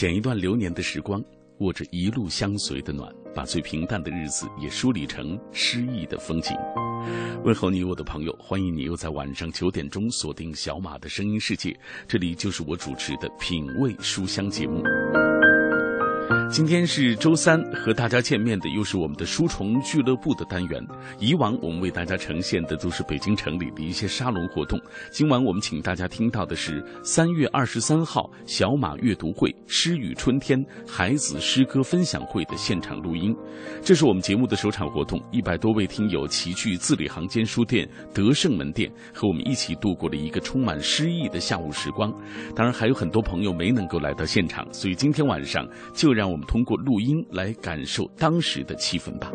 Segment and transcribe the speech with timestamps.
[0.00, 1.22] 剪一段流年的时光，
[1.58, 6.56] 握着一路相随的暖，把最平淡的日子也梳理成诗意的风景。
[7.44, 14.82] 问候你，我的朋友，欢迎你又在晚上九点钟锁定小马的声音世界，这里就是我主持的品味书香节目。
[16.50, 20.84] 今天是周三，和大家见面的又是我们的书虫俱乐部的单元。
[21.20, 24.76] 以往我们为大家呈现的都是北京城里的一些沙龙活动，
[25.12, 33.32] 今晚我们请大家听到的是三月二十三号小马阅读会“诗与春天”孩子诗歌分享会的现场录音。
[33.80, 42.12] 这是我们节目的首场活动，一百多位听友齐聚字里行间书店德胜门店，和我们一起度过了一个充满诗意的下午时光。
[42.56, 46.50] 当然，还有很多朋友没能够来到现场，所以今天晚上就让我们。
[46.50, 49.30] 通过录音来感受当时的气氛吧。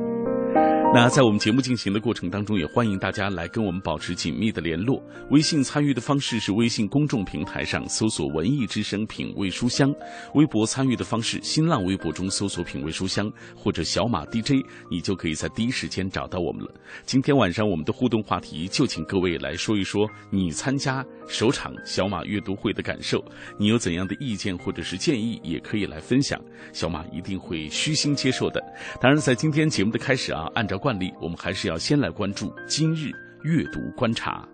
[0.95, 5.03] 那在我们节目进行的过程当中，也欢迎大家来跟我们保持紧密的联络。
[5.29, 9.93] 微信参与的方式是微信公众平台上搜索“文艺之声品味书香”，
[10.35, 16.73] 微博参与的方式，新浪微博中搜索“品味书香”或者“小马 DJ”，你就可以在第一时间找到我们了。
[17.03, 23.21] 今天晚上我们的互动话题，就请各位来说一说你参加首场小马阅读会的感受，
[23.59, 26.39] 你有怎样的意见或者是建议，也可以来分享，
[26.71, 28.63] 小马一定会虚心接受的。
[29.01, 33.09] 当然，在今天节目的开始啊，按照惯例，我们还是要先来关注今日
[33.41, 34.47] 阅读观察。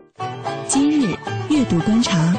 [0.65, 1.13] 今日
[1.49, 2.33] 阅读观察。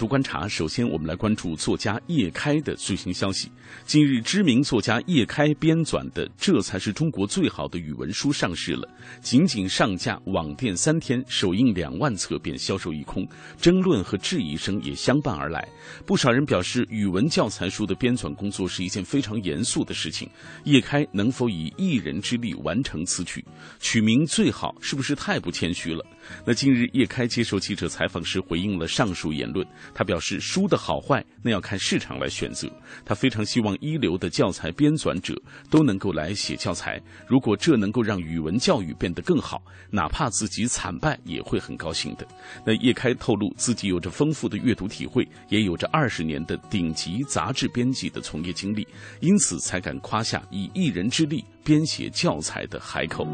[0.00, 3.52] 读观察，首先我们来关注作家叶开的最新消息。
[3.84, 8.88] 近日，知名作家叶开编纂的《这才是中国最好的语文书》上市了。
[9.20, 13.28] 仅仅上架网店三天，首印两万册便销售一空，
[13.60, 15.68] 争论和质疑声也相伴而来。
[16.06, 20.26] 不少人表示，语文教材书的编纂工作是一件非常严肃的事情。
[20.64, 23.44] 叶开能否以一人之力完成此举？
[23.78, 26.02] 取名最好是不是太不谦虚了？
[26.46, 29.66] 那近日，叶开接受记者采访时回应了上述言论。
[29.94, 32.70] 他表示，书的好坏那要看市场来选择。
[33.04, 35.34] 他非常希望一流的教材编纂者
[35.68, 37.00] 都能够来写教材。
[37.26, 42.26] 如果这能够让语文教育变得更好，哪怕自己惨败也会很高兴的。
[42.64, 48.86] 那叶开透露，自己有着丰富的阅读体会，也有着二十年的顶级杂志编辑的从业经历，
[49.20, 53.26] 因此才敢夸下以一人之力编写教材的海口。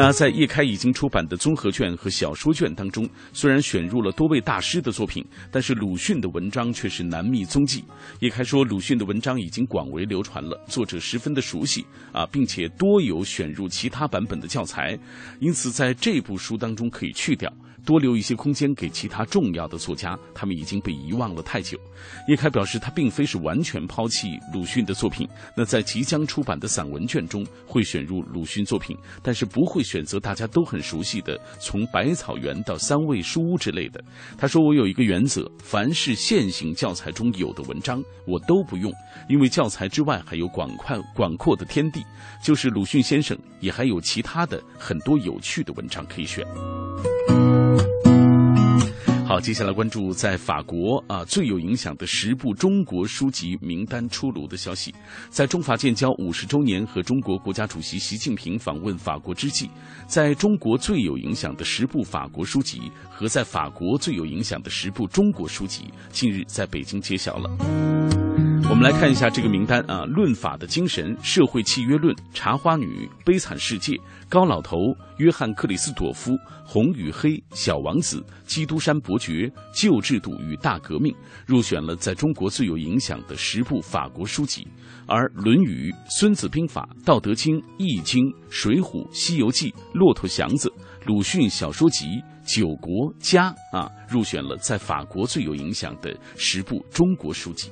[0.00, 7.84] 那在叶开已经出版的综合卷和小说卷当中，虽然选入了多位大师的作品，但是鲁迅的文章却是难觅踪迹。
[8.20, 14.98] 叶开说，鲁迅的文章已经广为流传了，作者十分的熟悉啊，并且多有选入其他版本的教材，
[15.38, 17.52] 因此在这部书当中可以去掉。
[17.80, 21.78] 多留一些空间给其他重要的作家，他们已经被遗忘了太久。
[22.28, 25.28] 叶开表示，他并非是完全抛弃鲁迅的作品。
[25.56, 34.02] 那在即将出版的散文卷中，会选入鲁迅作品，但是不会选择大家都很熟悉的《从百草园到三味书屋》之类的。
[34.38, 38.92] 他说：“我有一个原则，凡是现行教材中有的文章，我都不用，
[39.28, 42.04] 因为教材之外还有广阔广阔的天地，
[42.42, 46.44] 就是鲁迅先生也还有其他的很多有趣的文章可以选。”
[49.26, 54.92] 好，接下来关注在法国啊最有影响的十部中国书籍名单出炉的消息。
[55.28, 59.70] 在中法建交五十周年和中国国家主席习近平访问法国之际，
[60.08, 68.19] 在中国最有影响的十部法国书籍和在法国最有影响的十部中国书籍，近日在北京揭晓了。
[68.80, 72.86] 我们来看一下这个名单啊，《论法的精神》《社会契约论》《茶花女》
[73.26, 73.92] 《悲惨世界》
[74.26, 74.78] 《高老头》
[75.18, 76.32] 《约翰克里斯朵夫》
[76.64, 79.32] 《红与黑》《小王子》《基督山伯爵》
[79.74, 81.12] 《旧制度与大革命》
[81.44, 84.66] 入选了在中国最有影响的十部法国书籍，
[85.06, 90.70] 而《论语》《孙子兵法》《道德经》《易经》《水浒》《西游记》《骆驼祥子》
[91.04, 92.06] 鲁迅小说集
[92.46, 97.70] 《九国家》啊入选了在法国最有影响的十部中国书籍。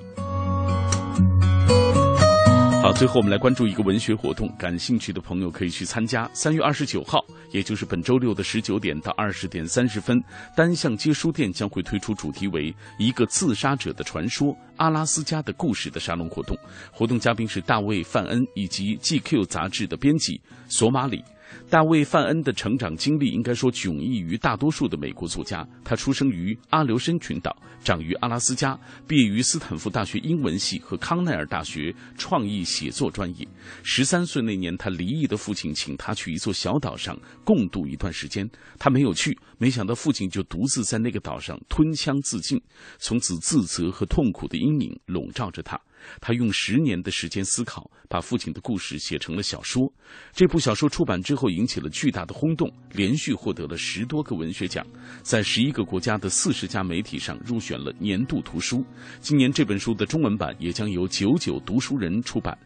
[2.95, 6.29] 最后，我们来关注一个文学活动，感兴趣的朋友可以去参加。
[6.33, 10.21] 三月二十九号，也就是本周六的十九点到二十点三十分，
[10.57, 16.57] 单向街书店将会推出主题为“一个自杀者的传说：阿拉斯加的故事”的沙龙活动。
[16.91, 21.23] 活动嘉宾是大卫·范恩以及 GQ 杂志的编辑索马里。
[21.71, 25.67] 大卫·范恩的成长经历应该说迥异于大多数的美国作家。
[25.85, 27.55] 他出生于阿留申群岛，
[27.85, 33.47] 长于阿拉斯加，毕业于斯坦福大学英文系和康奈尔大学创意写作专业。
[33.83, 38.49] 十三岁那年，他离异的父亲请他去一座小岛上共度一段时间，
[38.79, 42.61] 他没有去，没想到父亲就独自在那个岛上吞枪自尽。
[42.99, 45.79] 从此，自责和痛苦的阴影笼罩着他。
[46.21, 49.93] 他用十年的时间思考，把父亲的故事写成了小说。
[50.33, 54.87] 这部小说出版之后引起了巨大的轰动，连续获得了十多个文学奖，
[55.23, 58.85] 在十一个国家的四十家媒体上入选了年度图书。
[59.21, 62.57] 今年这本书的中文版也将由九九读书人出版。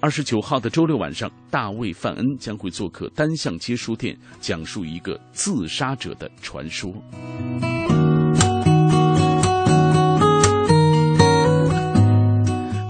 [0.00, 6.92] 二十九号的周六晚上，大卫·范恩将会做客单向街书店，讲述一个自杀者的传说。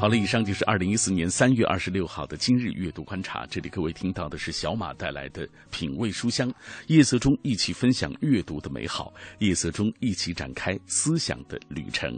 [0.03, 3.47] 好了，以上就是二零一四年三月二十六号的今日阅读观察。
[3.49, 6.53] 这里各位听到的是小马带来的品味书香，
[6.89, 12.13] 夜色中一起分享阅读的美好，夜色中一起展开思想的旅程。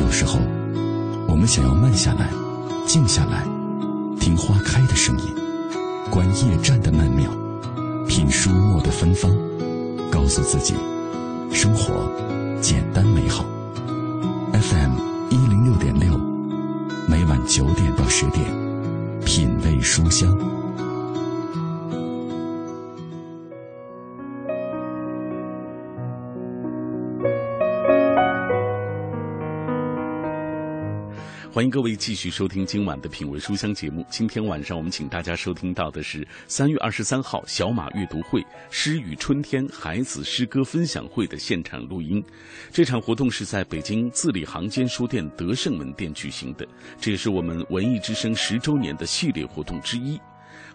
[0.00, 0.40] 有时候，
[1.28, 2.28] 我们想要慢下来，
[2.88, 3.44] 静下来，
[4.18, 5.32] 听花开的声音，
[6.10, 7.30] 观夜战的曼妙，
[8.08, 9.30] 品书墨的芬芳，
[10.10, 10.74] 告诉自己，
[11.52, 12.10] 生活
[12.60, 13.44] 简单美好。
[14.52, 14.98] FM
[15.30, 16.37] 一零六点六。
[17.08, 18.44] 每晚九点到十点，
[19.24, 20.57] 品味书香。
[31.50, 34.04] 欢迎各位继续收听今晚的品味书香节目。
[34.10, 42.22] 今天晚上我们请大家收听到的是三月二十三号小马阅读会“诗与春天”孩子诗歌分享会的现场录音。
[42.70, 46.68] 这场活动是在北京字里行间书店德胜门店举行的，
[47.00, 50.20] 这也是我们文艺之声十周年的系列活动之一。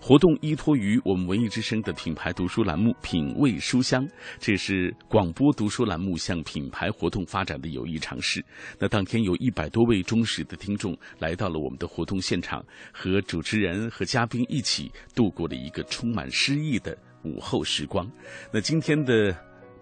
[0.05, 4.05] 活动依托于我们文艺之声的品牌读书栏目“品味书香”，
[4.37, 8.43] 这是广播读书栏目向品牌活动发展的有益尝试。
[8.77, 12.61] 那当天有一百多位忠实的听众来到了我们的活动现场，
[12.91, 18.05] 和主持人和嘉宾一起度过了一个充满诗意的午后时光。
[18.51, 19.33] 那今天的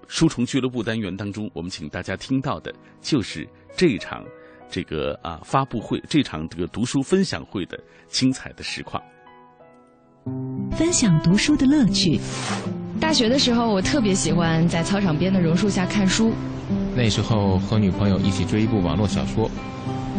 [0.08, 2.72] 书虫俱乐部单元当中，我们请大家听到的
[3.02, 4.24] 就是这场
[4.70, 9.02] 这个啊发布会，这场这个读书分享会的精彩的实况。
[10.78, 12.20] 分享读书的乐趣。
[13.00, 16.32] 大学的时候，我特别喜欢在操场边的榕树下看书。
[16.96, 19.50] 那时候和女朋友一起追一部网络小说，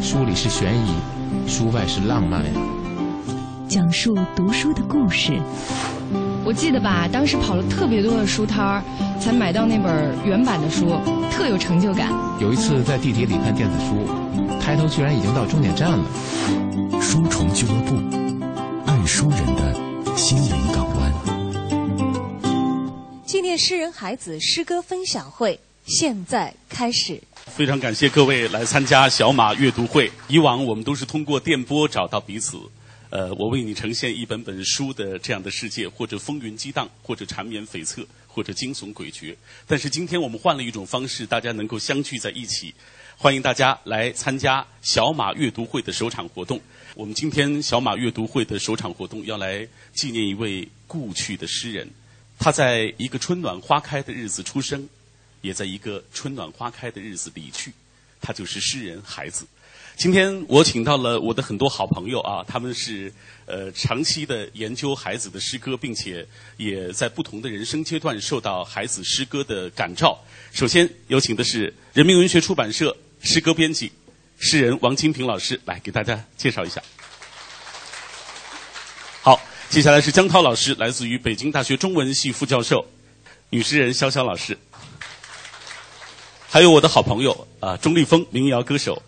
[0.00, 0.94] 书里是悬疑，
[1.46, 2.50] 书外是浪漫呀。
[3.68, 5.32] 讲述读书的故事。
[6.44, 8.82] 我记得吧，当时跑了特别多的书摊儿，
[9.20, 10.98] 才买到那本原版的书，
[11.30, 12.10] 特有成就感。
[12.40, 14.06] 有一次在地铁里看电子书，
[14.60, 16.04] 抬头居然已经到终点站了。
[17.00, 17.96] 书虫俱乐部，
[18.86, 19.91] 爱书人的。
[20.16, 21.12] 心灵港湾
[23.24, 27.20] 纪念诗人海子诗歌分享会现在开始。
[27.46, 30.10] 非常感谢各位来参加小马阅读会。
[30.28, 32.58] 以往我们都是通过电波找到彼此，
[33.10, 39.34] 呃，我为你呈现一本本书的这样的世界，或者风云激荡，或者缠绵悱恻，或者惊悚诡谲。
[39.66, 42.72] 但是今天我们换了一种方式，大家能够相聚在一起。
[43.16, 46.60] 欢迎大家来参加小马阅读会的首场活动。
[46.94, 51.88] 我们今天小马阅读会的首场活动要来纪念一位故去的诗人。
[52.38, 54.86] 他在一个春暖花开的日子出生，
[55.40, 57.72] 也在一个春暖花开的日子离去。
[58.20, 59.46] 他就是诗人孩子。
[59.96, 63.10] 今天我请到了我的很多好朋友啊，他们是
[63.46, 66.26] 呃长期的研究孩子的诗歌，并且
[66.58, 70.18] 也在不同的人生阶段受到孩子诗歌的感召。
[70.52, 72.94] 首先有请的是人民文学出版社。
[73.24, 73.92] 诗歌编辑、
[74.44, 76.82] 诗人王清平老师来给大家介绍一下。
[79.22, 82.84] 好，接下来是江涛老师，来自于北京大学中文系副教授，
[83.50, 84.58] 女诗人潇潇老师，
[86.48, 89.00] 还有我的好朋友啊，钟立风，民谣歌手。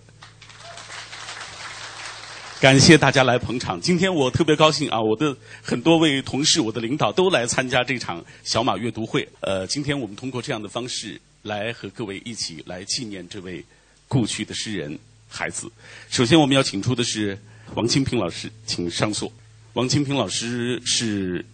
[2.61, 3.81] 感谢大家来捧场。
[3.81, 9.29] 今天我特别高兴啊，我的很多位同事、我的领导都来参加这场小马阅读会。
[9.41, 13.65] 呃，今天我们通过这样的方式来和各位一起来纪念这位。
[14.07, 14.97] 故去的诗人
[15.35, 15.69] 孩子，
[16.09, 17.37] 首先我们要请出的是
[17.75, 19.31] 王清平老师，请上座。
[19.73, 21.45] 王清平老师是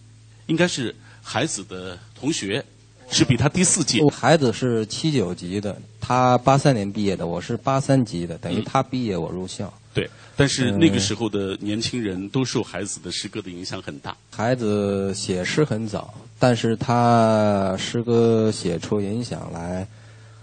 [0.49, 2.63] 应该是孩子的同学，
[3.11, 4.03] 是比他第四届。
[4.03, 9.73] 我孩子是七九级的，他八三年毕业的，我是八三级的，等于他毕业我入校。
[9.95, 14.15] 对，但是那个时候的年轻人都受孩子的诗歌的影响很大。
[14.31, 19.89] 孩子写诗很早，但是他诗歌写出影响来，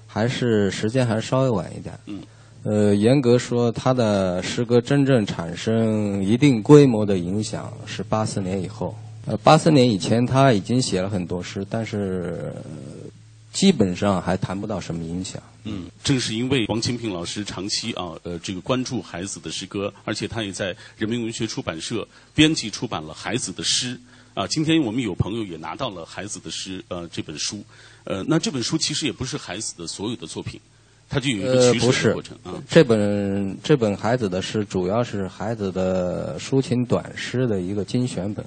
[0.07, 1.93] 还是时间还稍微晚一点。
[2.07, 2.19] 嗯。
[2.69, 8.93] 呃，严格说，他的诗歌真正产生一定规模的影响是八四年以后。
[9.25, 12.53] 呃，八四年以前他已经写了很多诗，但是
[13.53, 15.41] 基本上还谈不到什么影响。
[15.63, 22.05] 嗯，正是因为王清平老师长期啊，呃，这个关注孩子的诗歌，而且他也在人民文学出版社
[22.35, 23.97] 编辑出版了孩子的诗。
[24.33, 27.63] 啊，今天我们有朋友也拿到了孩子的诗呃这本书。
[28.03, 30.59] 呃，那这本书其实也不是孩子的所有的作品。
[31.09, 32.53] 它就有一个取舍的过程啊。
[32.67, 38.45] 这本这本孩子的诗主要是孩子的抒情短诗的一个精选本，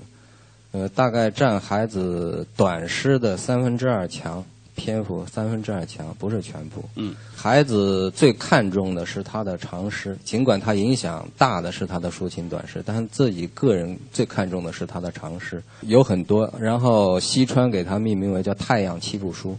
[0.73, 6.85] 呃，大概占孩子短诗的三分之二强，篇幅三分之二强，不是全部。
[6.97, 7.15] 嗯。
[7.35, 16.53] 孩子最看重的是他的长诗，尽管他影响大的是他的抒情短诗，但自己个人最看重的是他的长诗，有很多。
[16.61, 19.53] 然后西川给他命名为叫《太阳七部书》。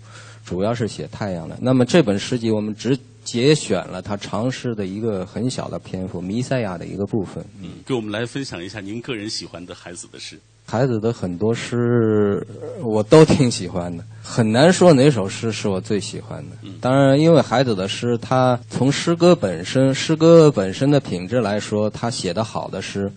[0.45, 1.57] 主要是写太阳的。
[1.61, 7.43] 那么这本诗集我们只节选了他长诗的一个很小的篇幅，《弥赛亚》的一个部分。
[7.61, 10.39] 嗯，给我们来分享一下您个人喜欢的孩子的诗。
[10.65, 12.45] 孩子的很多诗
[12.81, 16.55] 我都挺喜欢的，很难说哪首诗是我最喜欢的。
[16.79, 23.11] 当然，因为孩子的诗，他从诗歌本身、诗歌本身的品质来说，他写的好的诗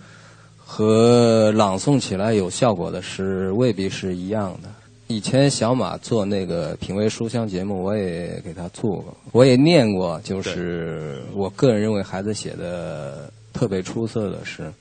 [0.59, 4.69] 和朗诵起来有效果的诗未必是一样的。
[5.14, 14.73] 以前小马做那个品味书香节目，我也给他做过，我也念过，就是我个人认为孩子写的特别出色的诗。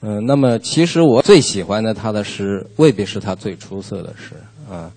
[0.00, 4.32] 嗯，那么其实我最喜欢的他的诗，未必是他最出色的诗
[4.72, 4.90] 啊，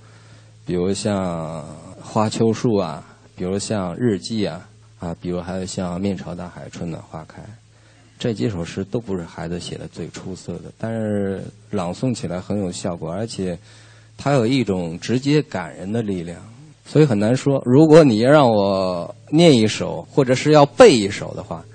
[0.66, 1.60] 比如像
[2.02, 7.42] 《花秋树》啊，比如像《日记》啊，啊，比如还有像《面朝大海，春暖花开》，
[8.18, 13.60] 这几首诗都不是孩子写的最出色的，但是朗诵起来很有效果，而且。
[14.24, 16.38] 它有一种直接感人的力量，
[16.86, 17.60] 所以很难说。
[17.66, 21.66] 如果你让我念一首，或者是要背一首的话，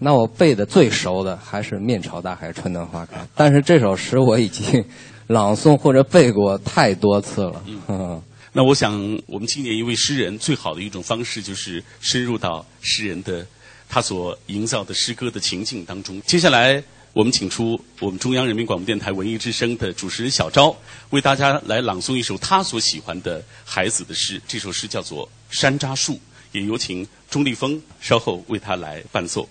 [0.00, 3.24] 那我背的最熟的还是“面朝大海，春暖花开”。
[3.36, 4.84] 但是这首诗我已经
[5.28, 7.62] 朗诵或者背过太多次了。
[7.86, 8.20] 嗯，
[8.52, 8.92] 那我想，
[9.28, 13.46] 我们纪念一位诗人最好的一种方式，就是深入到诗人的
[13.88, 16.20] 他所营造的诗歌的情境当中。
[16.22, 16.82] 接下来。
[17.12, 20.74] 我们请出我们中央人民广播电台文艺之声的主持人小昭，
[21.10, 24.40] 为大家来朗诵一首他所喜欢的孩子的诗。
[24.48, 26.14] 这首诗叫做《山楂树》，
[26.52, 29.46] 也有请钟立风稍后为他来伴奏。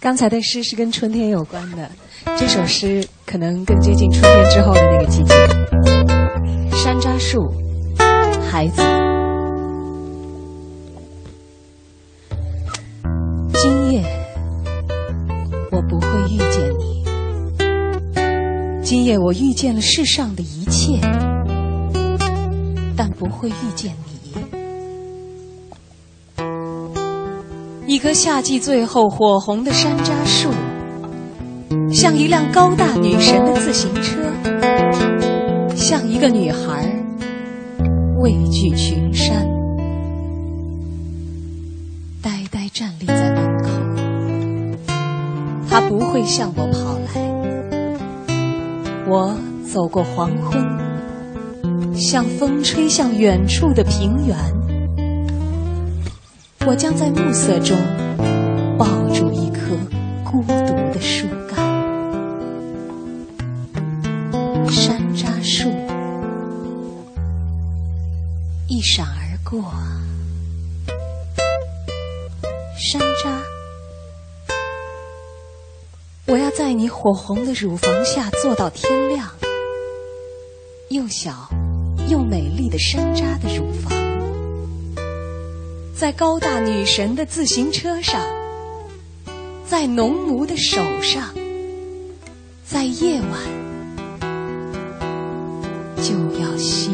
[0.00, 1.90] 刚才的诗是跟春天有关的，
[2.36, 5.34] 这首诗可能更接近春天之后的那个季节。
[6.76, 7.40] 山楂树，
[8.50, 9.13] 孩子。
[13.64, 14.04] 今夜
[15.72, 17.02] 我不会遇见你。
[18.82, 21.00] 今夜我遇见了世上的一切，
[22.94, 24.34] 但不会遇见你。
[27.86, 30.50] 一棵夏季最后火红的山楂树，
[31.90, 34.18] 像一辆高大女神的自行车，
[35.74, 36.86] 像一个女孩
[38.20, 39.53] 畏惧群山。
[45.74, 47.20] 他不会向我跑来。
[49.08, 49.34] 我
[49.66, 50.64] 走过黄昏，
[51.96, 54.38] 像风吹向远处的平原。
[56.64, 57.76] 我将在暮色中
[58.78, 59.76] 抱住一棵
[60.22, 60.54] 孤独
[60.92, 61.58] 的树干。
[64.68, 65.68] 山楂树
[68.68, 69.60] 一闪而过。
[72.78, 73.53] 山楂。
[76.26, 79.28] 我要在你火红的乳房下坐到天亮。
[80.88, 81.50] 又小
[82.08, 83.92] 又美丽的山楂的乳房，
[85.94, 88.22] 在高大女神的自行车上，
[89.66, 91.34] 在农奴的手上，
[92.64, 93.30] 在夜晚
[96.02, 96.88] 就要熄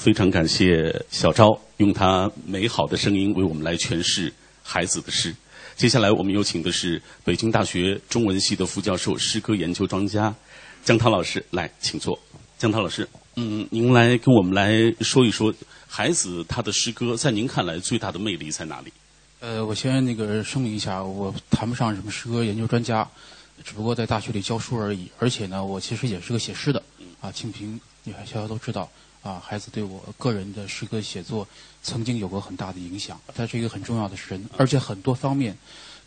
[0.00, 5.34] 非常感谢小昭用他美好的声音为我们来诠释孩子的诗。
[5.76, 10.34] 接下来我们有请的是北京大学中文系的副教授、诗歌研究专家
[10.82, 12.18] 江涛老师来，请坐。
[12.56, 15.52] 江涛老师，嗯，您来跟我们来说一说
[15.86, 18.90] 孩子他的诗歌，在您看来最大的魅力在哪里？
[19.40, 23.06] 呃，我先那个声明一下，我谈不上什么诗歌研究专家，
[23.62, 25.10] 只不过在大学里教书而已。
[25.18, 26.82] 而且呢，我其实也是个写诗的，
[27.20, 28.90] 啊，清平、女孩逍遥都知道，
[29.22, 31.46] 啊，孩子对我个人的诗歌写作
[31.82, 33.20] 曾经有过很大的影响。
[33.34, 35.56] 他是一个很重要的人，而且很多方面，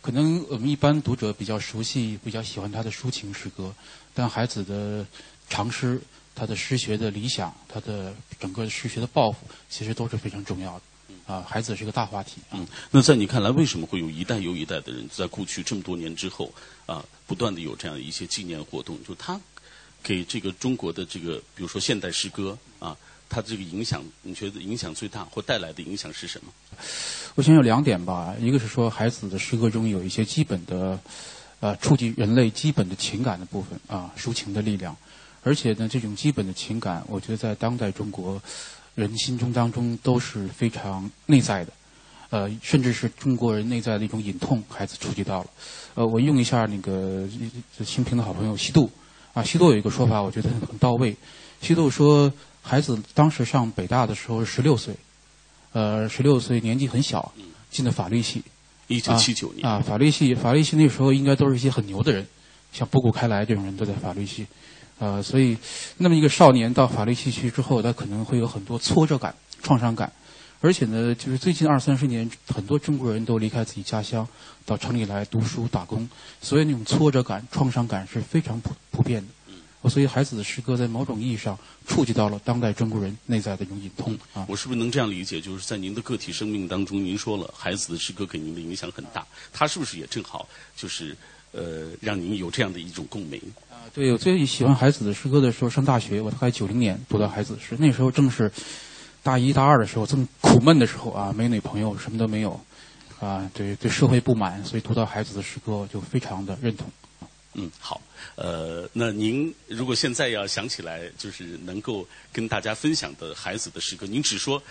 [0.00, 3.74] 可能我们一般读者比较熟悉、比较喜欢他的抒情诗歌，
[4.12, 5.06] 但孩子的
[5.48, 6.00] 长诗、
[6.34, 9.38] 他的诗学的理想、他的整个诗学的抱负，
[9.70, 10.82] 其实都是非常重要的。
[11.26, 12.42] 啊，孩子是个大话题。
[12.50, 16.52] 嗯，那在你看来，为什么会有一代又一代的人在过去这么多年之后
[16.84, 19.02] 啊，不断的有这样一些纪念活动？
[19.04, 19.40] 就他
[20.02, 22.58] 给这个中国的这个，比如说现代诗歌
[23.34, 26.52] 它，这个影响，你觉得影响最大或带来的影响是什么？
[27.34, 30.98] 我想有两点吧，一个是说孩子的诗歌中有一些基本的，
[31.60, 34.96] 呃，触及人类基本的情感的部分啊，抒情的力量，
[35.42, 38.40] 而且呢，这种基本的情感，我觉得在当代中国。
[38.96, 41.72] 人心中当中都是非常内在的，
[42.30, 45.46] 呃，甚至是中国人内在的一种隐痛，孩子触及到了。
[45.94, 47.28] 呃，我用一下那个
[47.84, 48.88] 清平的好朋友西渡，
[49.32, 51.16] 啊，西渡有一个说法，我觉得很到位。
[51.60, 52.32] 西渡说，
[52.66, 54.96] 孩子当时上北大的时候十六岁，
[55.72, 57.30] 呃，十六岁年纪很小，
[57.70, 58.42] 进的法律系。
[58.86, 62.26] 一九七九年啊，法律系，法律系那时候应该都是一些很牛的人，
[62.72, 64.46] 像波古开来这种人都在法律系。
[64.98, 65.56] 呃，所以，
[65.98, 70.12] 那么一个少年到法律系去之后，他可能会有很多挫折感、创伤感，
[70.60, 74.26] 而且呢，就是最近二三十年，很多中国人都离开自己家乡，
[74.64, 76.08] 到城里来读书打工，
[76.40, 79.28] 所以那种挫折感、创伤感是非常普普遍的。
[79.88, 84.44] 所以，孩子的诗歌在某种意义上触及到了当代中国人内在的一种隐痛啊。
[84.48, 85.40] 我是不是能这样理解？
[85.40, 91.16] 就是在您的个体生命当中，您说了孩子的诗歌给您的影响很大，他是不是也正好就是
[91.52, 93.40] 呃，让您有这样的一种共鸣？
[93.70, 98.50] 啊对，我最喜欢孩子的诗歌的时候，上大学，我大概九零年读到孩子诗，那时候正是
[99.22, 102.58] 大一、大二的时候，这么苦闷的时候啊，没女朋友，什么都没有，
[103.20, 106.86] 啊，对对社会不满，所以读到孩子的诗歌就非常的认同。
[107.56, 108.00] 嗯，好，
[108.36, 114.62] 呃，那您如果现在要想起来，就是能够跟大家分享的孩子的诗歌，您只说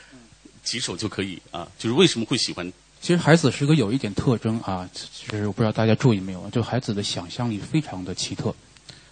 [0.63, 2.71] 几首就可以啊，就是为什么会喜欢？
[3.01, 4.89] 其实孩子诗歌有一点特征啊，
[5.27, 8.55] 就是我不知道大家注意没有，就孩子的想象力非常的奇特。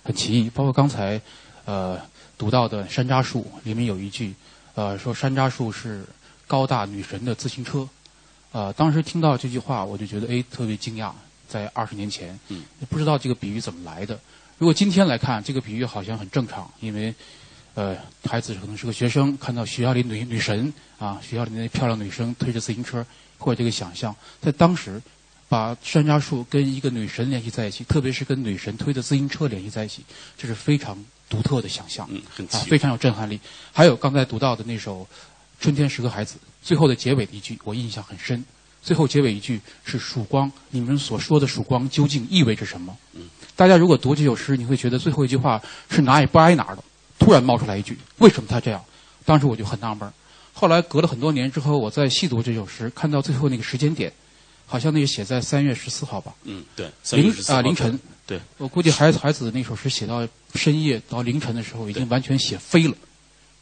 [0.03, 1.21] 很奇异，包括刚才，
[1.65, 2.00] 呃，
[2.38, 4.33] 读到的山楂树里面有一句，
[4.74, 6.03] 呃，说山楂树是
[6.48, 7.88] 高大女神的自行车，
[8.51, 11.12] 呃，当时听到这句话，我就觉得哎，特别惊讶，
[11.51, 14.17] 在二十年前，嗯，不知道这个比喻怎么来的。
[14.57, 17.13] 如果今天来看，这个比喻好像很正常，因为，
[17.73, 23.05] 呃，孩子可能是个学生，看到学校里女女神啊，学校里那漂亮女生推着自行车，
[23.37, 25.01] 或者这个想象，在当时。
[25.51, 30.01] 把山楂树跟一个女神联系在一起，特别是跟女神推着自行车联系在一起，
[30.37, 33.37] 这是非常独特的想象，嗯，很啊，非常有震撼力。
[33.73, 35.01] 还有刚才读到的那首
[35.59, 38.41] 《春天是个孩子》，最后的结尾的一句我印象很深。
[38.82, 42.98] 最后结尾一句是“曙光”，你们所说的曙光究竟意味着什么？
[43.13, 43.22] 嗯，
[43.56, 46.84] 大家如果读这首诗，你会觉得最后一句话是哪也不挨哪儿的，
[47.20, 48.84] 突然冒出来一句，为什么他这样？
[49.26, 50.12] 当时我就很纳闷。
[50.54, 54.12] 后来隔了很多年之后，我再细读这首诗，看到最后那个时间点。
[54.67, 56.34] 好像那个写在三月十四号吧。
[56.46, 58.00] 嗯，对，凌啊凌晨。
[58.26, 62.96] 对，我估计孩子孩子那首诗写到深夜到凌晨的时候，已经完全写飞了，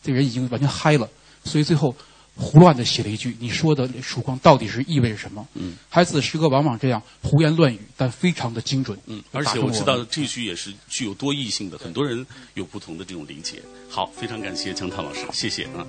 [0.04, 1.10] 这人已经完全嗨了，
[1.44, 1.96] 所以最后
[2.36, 8.98] 胡乱的写了一句：“你说的曙光到底是意味着什么？”嗯，孩子的诗歌往往这样胡言乱语，但非常的精准。
[9.08, 13.62] 嗯，而且我知道这句也是具有多义性的，很多人有不同的这种理解。
[13.90, 15.86] 好，非常感谢江涛老师，谢谢啊。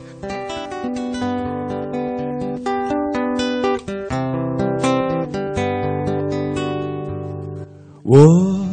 [8.03, 8.66] 我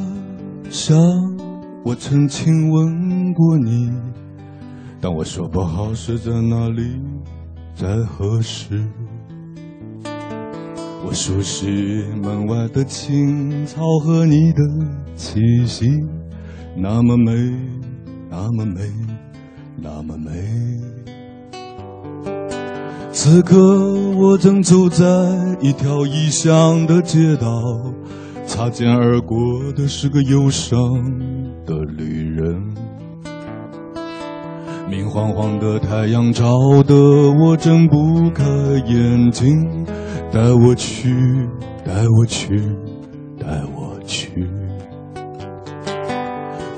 [0.72, 0.98] 想，
[1.86, 3.92] 我曾亲吻过你，
[5.00, 7.00] 但我说不好是在哪里，
[7.80, 8.82] 在何时。
[11.06, 11.68] 我熟悉
[12.24, 14.62] 门外的青草和你的
[15.16, 15.88] 气息，
[16.76, 17.32] 那么美，
[18.32, 18.82] 那么美，
[19.80, 20.32] 那么美。
[23.12, 23.56] 此刻
[24.16, 25.06] 我正走在
[25.62, 27.48] 一条异乡的街道。
[28.48, 29.38] 擦肩而过
[29.74, 30.80] 的是个忧伤
[35.18, 36.46] 黄黄的太阳照
[36.86, 36.94] 得
[37.42, 38.44] 我睁不开
[38.86, 39.84] 眼睛，
[40.32, 41.10] 带我去，
[41.84, 42.62] 带我去，
[43.40, 44.48] 带我去，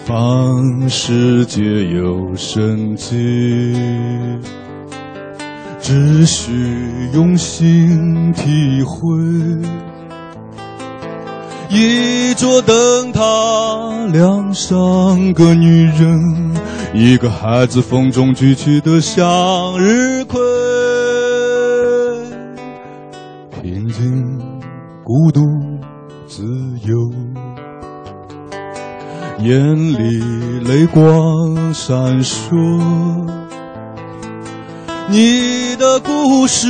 [0.05, 3.75] 方世界有生机，
[5.81, 6.53] 只需
[7.13, 9.17] 用心体会。
[11.69, 13.21] 一座灯塔
[14.13, 16.53] 亮上个女人，
[16.93, 20.39] 一个孩子风中举起的向日葵，
[23.61, 24.39] 平静。
[25.11, 25.41] 孤独
[26.27, 26.43] 自
[26.85, 26.95] 由，
[29.39, 30.19] 眼里
[30.59, 32.55] 泪光闪烁。
[35.09, 36.67] 你的故事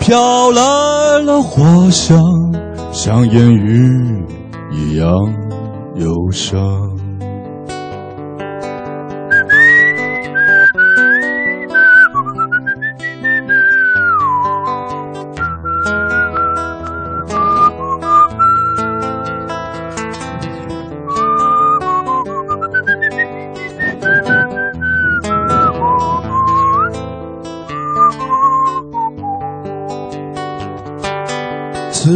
[0.00, 2.20] 飘来了花香，
[2.90, 4.24] 像烟雨
[4.72, 5.08] 一样
[5.94, 6.91] 忧伤。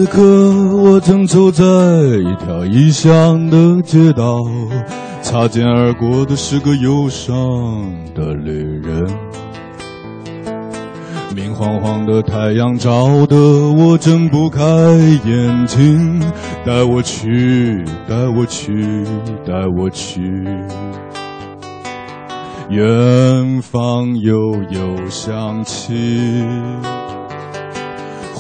[0.07, 0.23] 刻，
[0.75, 4.43] 我正走在一条异乡的街道，
[5.23, 7.35] 擦肩而过的是个忧伤
[8.15, 9.07] 的旅人。
[11.35, 13.37] 明晃晃的太阳照得
[13.73, 14.63] 我睁不开
[15.25, 16.19] 眼睛，
[16.65, 19.05] 带我去，带我去，
[19.47, 20.23] 带我去，
[22.71, 24.35] 远方悠
[24.71, 26.43] 悠响起。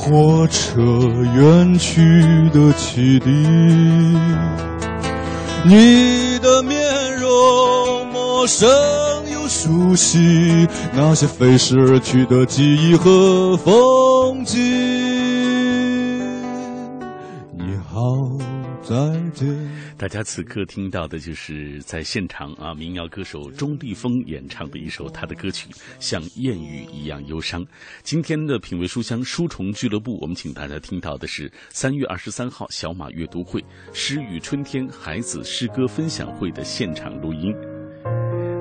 [0.08, 0.80] 火车
[1.34, 3.28] 远去的汽笛，
[5.64, 6.78] 你的面
[7.16, 8.68] 容陌生
[9.32, 14.95] 又熟悉，那些飞逝而去的记忆和风景。
[18.88, 18.96] 再
[19.34, 19.48] 见。
[19.98, 25.68] 大家此刻听到的就是在现场啊，民谣歌手钟立风演唱的一首他的歌曲
[25.98, 27.64] 《像燕语一样忧伤》。
[28.04, 37.52] 今天的品味书香书虫俱乐部，我们请大家听到的是三月二十三号小马阅读会“诗与春天”孩子诗歌分享会的现场录音。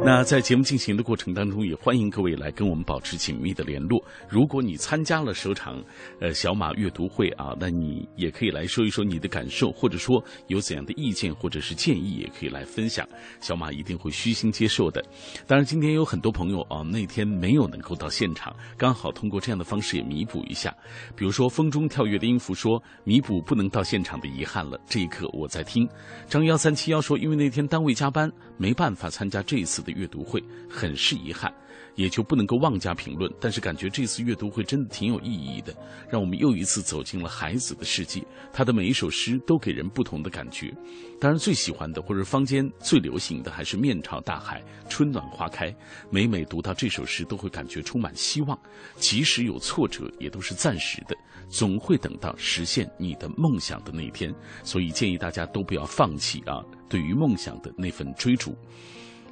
[0.06, 4.00] 那在节目进行的过程当中，也欢迎各位来跟我们保持紧密的联络。
[4.30, 5.84] 如果你参加了首场
[6.22, 13.04] 呃小马阅读会啊，那你也可以来说一说你的感受，或者说有怎样的意见或者是建议，也可以来分享。
[13.42, 15.04] 小马一定会虚心接受的。
[15.48, 20.72] 当然，今天有很多朋友啊，那天没有能够到现场，刚好通过这样的方式也弥补一下。
[21.16, 24.80] 比如说风中跳跃的音符说弥补不能到现场的遗憾了。
[24.88, 25.90] 这一刻我在听。
[26.28, 29.92] 张幺三七幺说，因为那天单位加班，没办法参加这一次的。
[29.92, 31.54] 阅读会很是遗憾，
[31.96, 33.32] 也就不能够妄加评论。
[33.40, 35.76] 但是感觉这次阅读会真的挺有意义的，
[36.10, 38.22] 让我们又一次走进了孩子的世界。
[38.54, 40.74] 他的每一首诗都给人不同的感觉。
[41.20, 45.74] 当然，最喜欢的或者坊间最流行的还是“面朝大海，春暖花开”。
[46.12, 48.60] 每每读到这首诗，都会感觉充满希望。
[48.98, 51.16] 即使有挫折，也都是暂时的，
[51.50, 54.34] 总会等到实现你的梦想的那一天。
[54.62, 58.54] 所以建议大家都不要放弃啊，对于梦想的那份追逐。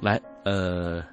[0.00, 1.04] 来，呃，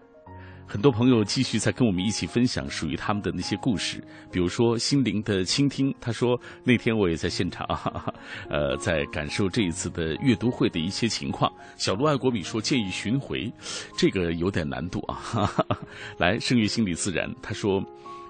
[0.72, 5.94] 很多朋友继续在跟我们一起分享属于他们的那些故事，比如说心灵的倾听。
[6.00, 7.68] 他说那天我也在现场，
[8.50, 11.52] 呃，在感受这一次的阅读会的一些情况。
[11.76, 13.52] 小鹿爱国米说建议巡回，
[13.98, 15.52] 这个有点难度啊。
[16.18, 17.84] 来，圣域心理自然，他说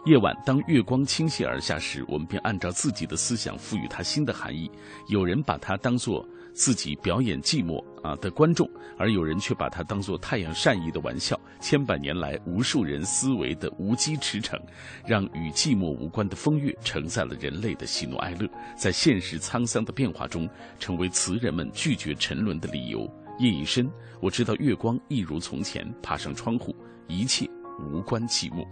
[0.07, 4.67] 夜晚当月光倾泻而下时，我们便按照自己的思想赋予它新的含义。
[5.09, 6.27] 有人把它当做。
[6.53, 11.39] 自己表演寂寞啊的观众，而有人却把它当作太阳善意的玩笑。
[11.59, 14.59] 千百年来，无数人思维的无稽驰骋，
[15.05, 23.09] 让与寂寞无关的风月承载了人类的喜怒哀乐，在现实沧桑的变化中，成为词人们拒绝沉沦的理由。
[23.39, 26.75] 夜已深，我知道月光一如从前，爬上窗户，
[27.07, 28.67] 一切无关寂寞。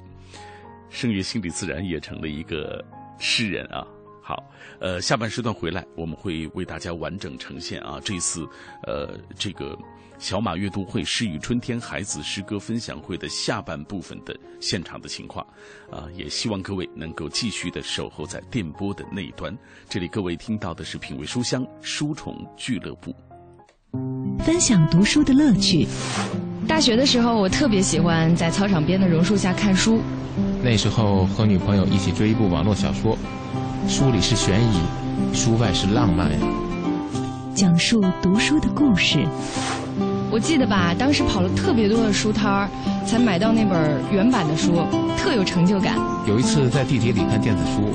[0.89, 2.83] 圣月心理自然也成了一个
[3.19, 3.87] 诗人啊。
[4.29, 4.43] 好，
[4.79, 8.47] 呃，下半时段回来，我们会为大家完整呈现啊，这次，
[8.85, 9.75] 呃，这个
[10.19, 15.43] 小马阅读会诗与春天孩子诗歌分享会的下半部分的现场的情况，
[15.89, 19.51] 啊，也希望各位能够继续的守候在电波的那一端。
[19.89, 23.15] 这里各位听到的是品味书香书虫俱乐部，
[24.45, 25.87] 分享读书的乐趣。
[26.67, 29.99] 大学的时候，我特别喜欢在操场边的榕树下看书。
[30.63, 33.17] 那时候和女朋友一起追一部网络小说。
[33.87, 34.79] 书里是悬疑，
[35.33, 36.37] 书外是浪漫呀。
[37.55, 39.25] 讲述读书的故事。
[40.31, 42.69] 我记得吧，当时跑了特别多的书摊儿，
[43.05, 44.83] 才买到那本原版的书，
[45.17, 45.97] 特有成就感。
[46.27, 47.93] 有一次在地铁里看电子书，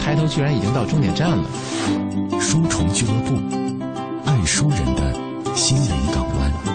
[0.00, 1.44] 抬头居然已经到终点站了。
[2.40, 3.36] 书虫俱乐部，
[4.24, 6.71] 爱书人的心灵港湾。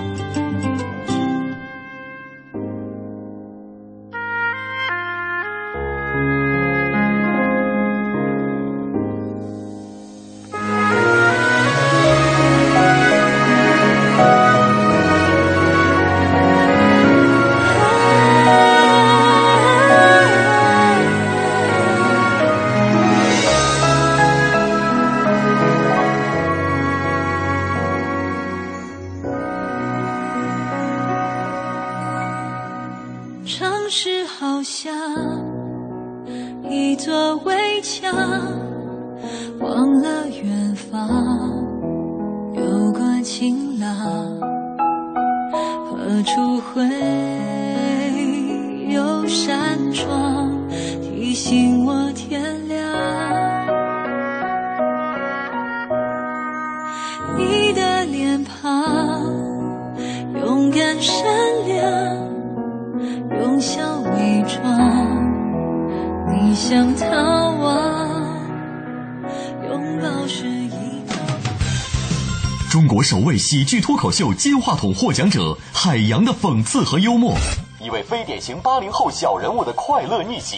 [73.50, 77.34] 喜剧脱口秀金话筒获奖者海洋的讽刺和幽默，
[77.82, 80.58] 一位非典型八零后小人物的快乐逆袭。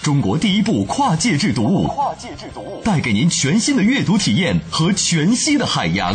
[0.00, 6.14] 中国第一部跨界制读物，跨界制读物带给您全新的阅读体验和全息的海洋。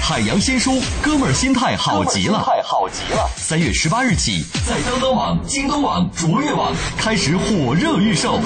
[0.00, 3.28] 海洋新书，哥们儿心态好极了，太好极了！
[3.36, 8.38] 三月十八日起，在当当网、京东网、卓越网开始火热预售。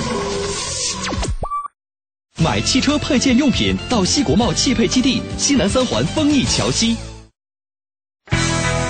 [2.45, 6.95] 买汽车配件用品到西国贸汽配基地西南三环丰益桥西。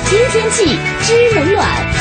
[0.07, 0.65] 听天气
[1.01, 1.94] 知冷暖。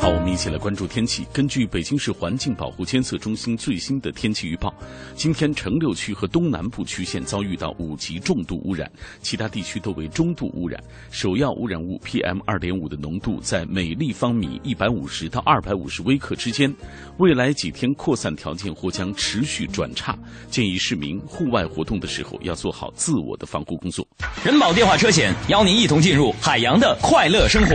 [0.00, 1.26] 好，我们一起来关注天气。
[1.32, 4.72] 根据北京市环境保护监测中心最新的天气预报，
[5.16, 8.88] 今天城六区和东南部区县遭遇到五级重度污染，
[9.22, 10.80] 其他地区都为中度污染。
[11.10, 16.72] 首要污染物 PM 二点五的浓度在每立方米一百五十到二百五十微克之间。
[17.18, 20.16] 未来几天扩散条件或将持续转差，
[20.48, 24.06] 建议市民户外活动的时候要做好自我的防护工作。
[24.44, 27.74] 人保电话车险邀您一同进入海洋的快乐生活。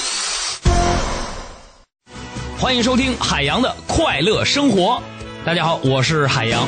[2.61, 5.01] 欢迎收听海洋的快乐生活。
[5.43, 6.61] 大家好，我是海洋。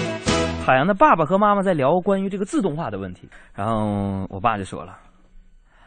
[0.66, 4.98] 海洋的爸爸和妈妈在聊关于这个自动化的问题，然后我爸就说了：“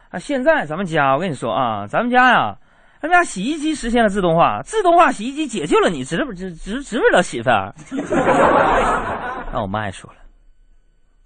[0.09, 2.55] 啊，现在咱们家，我跟你说啊，咱们家呀，
[3.01, 7.75] 咱们家洗衣机实现了自动化，自动化洗衣机解救了你，知不知知知不知道媳妇儿？”
[9.51, 10.19] 那我妈也说了：“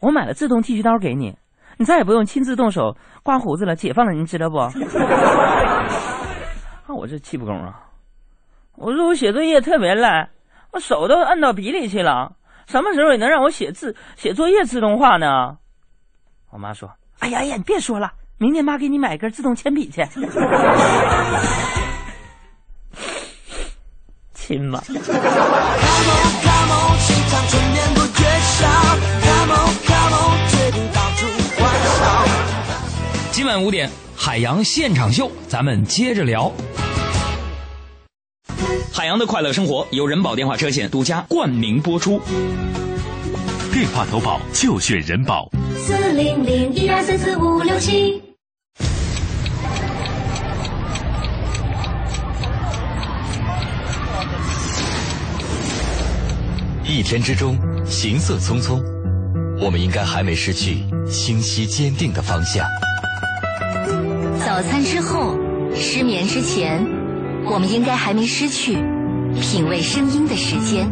[0.01, 1.37] 我买了自动剃须刀给你，
[1.77, 4.57] 你再也不用亲自动手刮胡子了，解放了，你知道不？”
[6.89, 7.79] 那 我这气不公啊！
[8.81, 10.07] 我说我写作业特别累，
[10.71, 12.31] 我手都摁到笔里去了。
[12.65, 15.57] 什么时候也能让我写字、写作业自动化呢？
[16.49, 16.89] 我妈说
[17.19, 20.03] ：“哎呀呀，你别说了，明天妈给你买根自动铅笔去。”
[24.33, 24.81] 亲吧。
[33.31, 36.51] 今晚五点，海洋现场秀，咱们接着聊。
[38.93, 42.21] 海洋的快乐生活由人保电话车险独家冠名播出。
[43.71, 45.49] 电话投保就选人保。
[45.77, 48.21] 四零零一二三四五六七。
[56.83, 58.83] 一天之中，行色匆匆，
[59.61, 62.67] 我们应该还没失去清晰坚定的方向。
[64.45, 65.37] 早餐之后，
[65.73, 66.85] 失眠之前，
[67.45, 68.75] 我们应该还没失去
[69.41, 70.89] 品味声音的时间。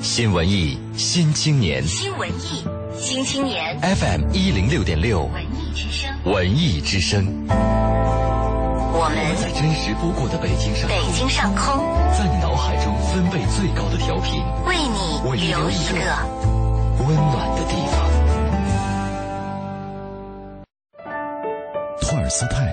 [0.00, 1.82] 新文艺新青年。
[1.86, 2.64] 新文艺
[2.98, 3.78] 新青年。
[3.80, 5.22] FM 一零六点六。
[5.24, 7.26] 文艺之声，文艺之声。
[8.98, 11.84] 我们在真实不过的北京上空，北京上空，
[12.16, 16.00] 在你脑海中分贝最高的调频，为你留一个
[17.04, 17.94] 温暖的地方。
[22.00, 22.72] 托尔斯泰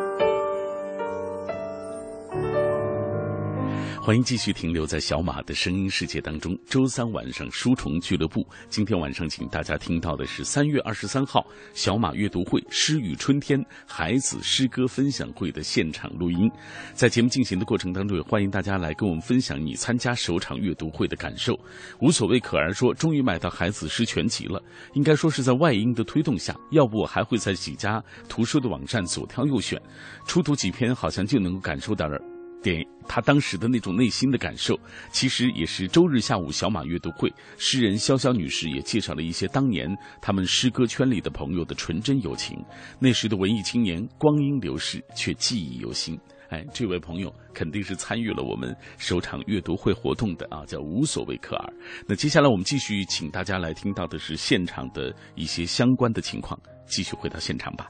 [4.03, 6.57] 欢迎继续停留在小马的声音世界当中。
[6.65, 16.49] 周三晚上书虫俱乐部，今天晚上请大家听到的是三月二十三号小马阅读会《诗与春天》孩子诗歌分享会的现场录音。
[16.95, 21.55] 在节目进行的过程当中，也欢迎大家来跟我们分享你参加首场阅读会的感受。
[21.99, 24.59] 无所谓，可儿说终于买到孩子诗全集了，
[24.95, 29.79] 应该说是在外音的推动下，要不我还会在几家图书的网站左挑右选，
[30.25, 32.19] 初读几篇，好像就能够感受到了。
[32.61, 34.79] 点他当时的那种内心的感受，
[35.11, 39.89] 其实也是周日下午小马阅读会，诗人潇潇女士也介绍了一些当年
[40.21, 42.57] 他们诗歌圈里的朋友的纯真友情。
[42.99, 46.17] 那时的文艺青年，光阴流逝却记忆犹新。
[46.49, 51.73] 哎，这位朋友肯定是参与了我们首场阅读会活动的啊，叫无所谓可儿。
[52.05, 57.87] 那接下来我们继续请大家来听到的是现场的一些相关的情况，继续回到现场吧。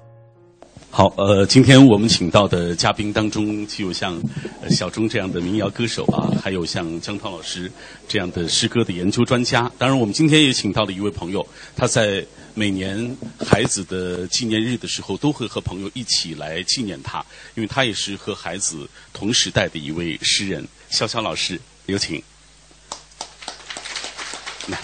[0.93, 4.21] 好，呃，今天我们请到的嘉宾当中，既有像
[4.69, 7.71] 小钟这样的民谣歌手啊，还有像江涛老师
[8.09, 9.71] 这样的诗歌的研究专家。
[9.77, 17.25] 当然，我们今天也请到了一位朋友，他在每年孩子的纪念日的时候，都会和朋友一起来纪念他，
[17.55, 20.67] 因为他也是和孩子同时代的一位诗人。
[20.91, 22.21] 潇潇老师，有请。
[24.67, 24.77] 来。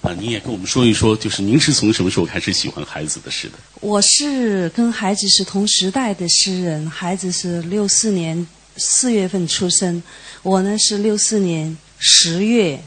[0.00, 3.54] 啊，您也跟我们说一说，就是您是从什么时候开始喜欢孩子的诗的？
[3.80, 10.00] 我是跟孩子是同时代的诗人，孩子是六四年四月份出生，
[10.42, 12.80] 我呢是六四年十月，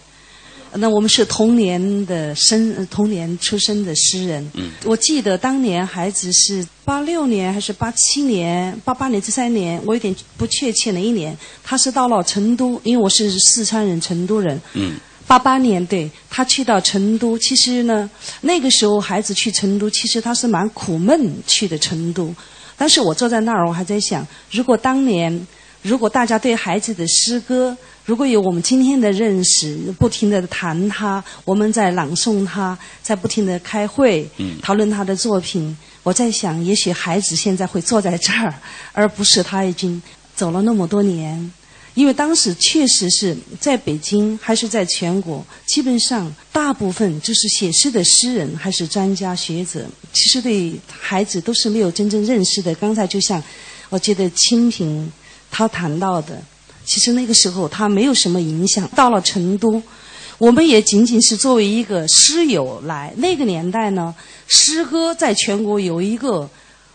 [0.76, 4.50] 那我们是同年的生，同年出生的诗人。
[4.54, 14.60] 嗯，我记得当年孩子是八六年还是八七年、八八年这三年，我有点不确切哪一年，他是到了成都，因为我是四川人，成都人。
[14.76, 14.94] 嗯。
[15.32, 17.38] 八八年，对他去到成都。
[17.40, 18.10] 其实呢，
[18.42, 22.36] 那个时候孩子去成都，其实他是蛮苦闷去的成都。
[22.76, 25.48] 但是我坐在那儿，我还在想，如果当年，
[25.84, 34.30] 如果大家对孩子的诗歌，如果有我们今天的认识，不停的谈他，我们在朗诵他，在不停的开会，
[34.62, 38.54] 讨论他的作品，我在想，也许孩子现在会坐在这儿，
[38.92, 40.04] 而不是他已经
[40.36, 41.54] 走了那么多年。
[41.94, 52.74] 因为当时确实是在北京，还是在全国，基本上大部分就是写诗的诗人，还是专家学者，其实对孩子都是没有真正认识的。
[52.76, 53.44] 刚才就像
[53.90, 55.12] 我记得清平
[55.50, 56.42] 他谈到的，
[56.86, 58.90] 其实那个时候他没有什么影响。
[58.96, 59.84] 到了成都，
[60.38, 63.14] 我们也仅仅是作为一个诗友来。
[63.18, 64.16] 那个年代呢，
[64.48, 66.50] 诗歌在全国有一个。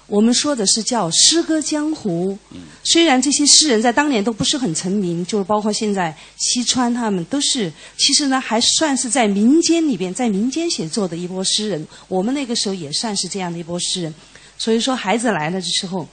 [0.07, 2.39] 我们说的是叫诗歌江湖。
[2.85, 11.87] 虽然这些诗人在当年都不是很成名，就是包括现在西川他们都是，其实呢还算是在民间里边，在民间写作的一波诗人。
[12.07, 14.15] 我们那个时候也算是这样的一波诗人。
[14.57, 16.07] 所以说孩子来了的时候，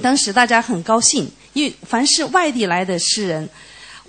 [0.00, 3.48] 当时大家很高兴，因为凡是外地来的诗人。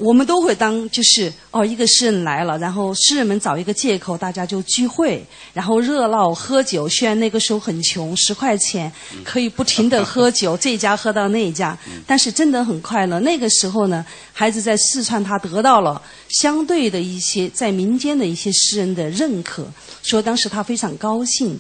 [0.02, 6.90] 我们都会当就是哦，一个诗人来了，然后诗人们找一个借口，大家就聚会，然后热闹喝酒。
[6.90, 8.92] 虽然那个时候很穷，十块钱
[9.24, 13.20] 可以不停的喝酒，这家喝到那家，但是真的很快乐。
[13.20, 19.68] 那个时候呢，孩子在四川，他得到了相对的一些在民间的一些诗人的认可，
[20.02, 21.60] 说当时他非常高兴。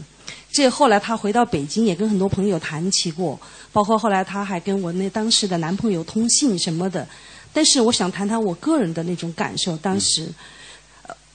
[0.52, 3.40] 这后来他回到北京，也跟很多朋友谈起过，
[3.72, 7.08] 包括后来他还跟我那当时的男朋友通信什么的。
[7.54, 9.76] 但是我想谈谈我个人的那种感受。
[9.78, 10.28] 当时，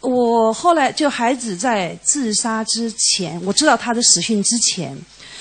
[0.00, 4.96] 我后来就孩子在自杀之前，我知道他的死讯之前，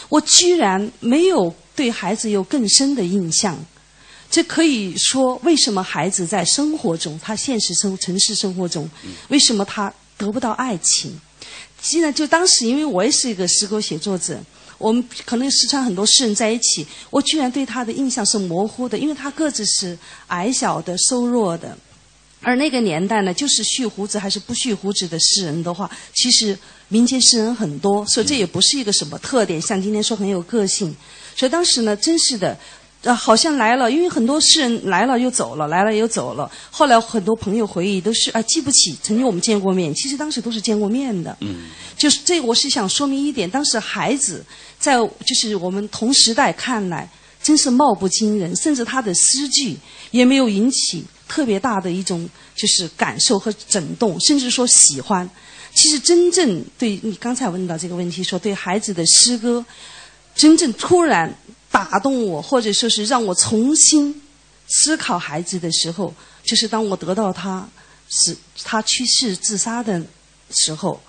[0.10, 3.58] 我居然没有对孩子有更深的印象。
[4.30, 8.90] 这可以说，为什么孩子在生活中，他现实生城市生活中，
[9.30, 11.18] 为什么他得不到爱情？
[11.82, 14.40] 既然就当时，因为我也是一个诗歌写作者。
[14.78, 21.78] 我们可能四川很多诗人在一起，我居然对他的印象是模糊的，因为他个子是矮小的、瘦弱的，
[22.42, 26.58] 而那个年代呢，就是蓄胡子还是不蓄胡子的诗人的话，其实
[26.90, 30.96] 民间诗人很多，所以这也不是一个什么特点，像今天说很有个性。
[31.36, 32.58] 所以当时呢，真是的。
[33.02, 36.52] 呃，好像来了，因为很多诗人来了又走了，来了又走了。
[36.72, 41.38] 后来很多朋友回忆都是啊，记不起曾经我们见过面，其实当时都是见过面的。
[41.42, 44.44] 嗯，就是这，我是想说明一点，当时孩子
[44.80, 47.10] 在就是我们同时代看来，
[47.42, 49.78] 真是貌不惊人，甚至他的诗句
[50.12, 55.30] 也没有引起特别大的一种就是感受和震动，甚至说喜欢。
[55.74, 59.66] 其实真正对你刚才问到这个问题，说对孩子的诗歌，
[60.36, 61.36] 真正突然。
[61.72, 64.22] 打动我，或者说是让我重新
[64.66, 67.68] 思考孩子的时候，就是当我得到他
[68.08, 70.02] 是他去世自杀的
[70.52, 71.02] 时候，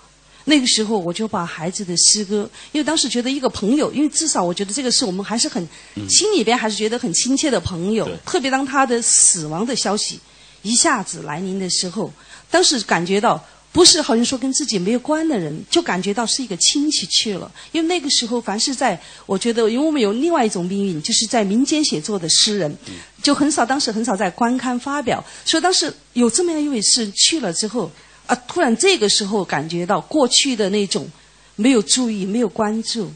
[0.49, 5.61] 那个时候我就把孩子的诗歌，因为当时觉得一个朋友，因为至少我觉得这个是我们还是很、
[6.09, 10.19] 心里边还是觉得很亲切的朋友，特别当他的死亡的消息
[10.61, 12.11] 一下子来临的时候，
[12.49, 13.43] 当时感觉到。
[13.73, 17.51] 不是好像说跟自己没有关的人，就感觉到是一个亲戚去了。
[17.71, 22.75] 因为那个时候，凡是在我觉得，因为我们有另外一种命运，就是在民间写作的诗人，
[23.21, 25.23] 就很少，当时很少在官刊发表。
[25.45, 27.91] 所以当时有这么样一位诗人去了之后，
[28.27, 31.09] 啊，突然这个时候感觉到过去的那种
[31.55, 33.11] 没有注意、没有关注，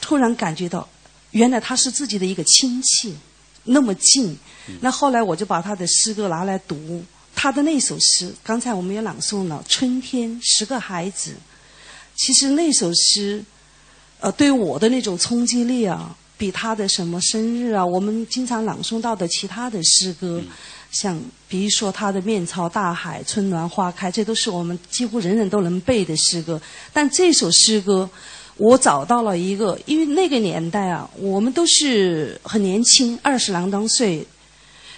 [0.00, 0.88] 突然感觉到
[1.32, 3.14] 原来他是自己的一个亲戚，
[3.64, 4.38] 那么近。
[4.80, 7.02] 那后来我就把他的诗歌拿来读。
[7.36, 11.32] 他的那首诗，刚才我们也朗诵了《春天十个孩子》。
[12.14, 13.44] 其实那首诗，
[14.20, 20.40] 呃，对我的那种冲击力啊，比他的什么生日啊，我们经常朗诵到的其他的诗歌，
[20.94, 26.60] 像比如说他的“面朝大海，春暖花开”，这都是我们几乎人人都能背的诗歌。
[26.92, 28.08] 但这首诗歌，
[28.56, 34.26] 我找到了一个，因为那个年代啊，我们都是很年轻，二十郎当岁。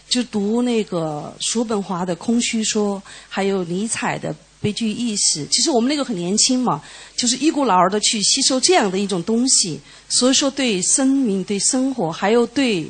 [0.09, 2.97] 就读那个叔本华的《空虚说》，
[3.29, 5.45] 还有尼采的《悲剧意识》。
[5.51, 6.81] 其实我们那个很年轻嘛，
[7.17, 9.81] 就是一股脑儿的去吸收这样的一种东西。
[10.09, 12.89] 所以说，对生命、对生活，还有对，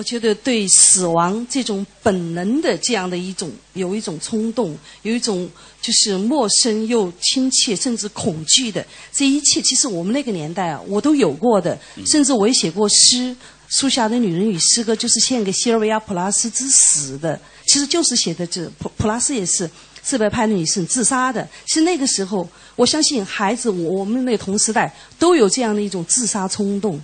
[0.00, 5.46] 我觉得对死亡这种本能的这样的一种，有一种冲动，有一种
[5.82, 8.82] 就是陌生又亲切，甚至恐惧的
[9.12, 11.78] 这一切，其实我们那个年代啊，我都有过的。
[12.06, 13.36] 甚至我也写过诗。
[13.68, 19.70] 树下的女人与诗歌就是献给西尔维亚·普拉斯之死的，其实就是写的这普普拉斯也是
[20.02, 21.46] 自白派的女性自杀的。
[21.66, 27.00] 其实那个时候，我相信孩子，我们那同时代都有这样的一种自杀冲动，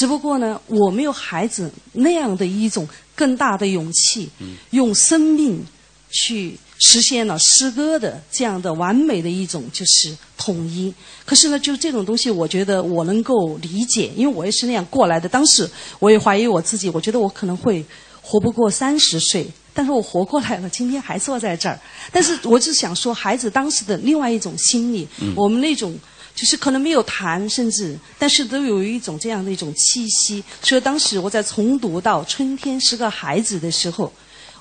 [0.00, 4.30] 只不过呢，我没有孩子那样的一种更大的勇气，
[4.70, 5.62] 用生命
[6.10, 6.56] 去。
[6.82, 10.90] 实现了诗歌的这样的完美的一种就是统一。
[11.26, 15.28] 可是呢，就这种东西，我觉得我能够理解，因为我也是那样过来的。
[15.28, 17.84] 当时我也怀疑我自己，我觉得我可能会
[18.22, 21.78] 活不过三十岁，但是我活过来了，今天还坐在这儿。
[22.10, 25.94] 但是我只想说，孩子当时的另外一种心理，我们那种
[26.40, 30.42] 就是可能没有谈，甚至但是都有一种这样的一种气息。
[30.62, 34.10] 所以当时我在重读到《春天是个孩子》的时候，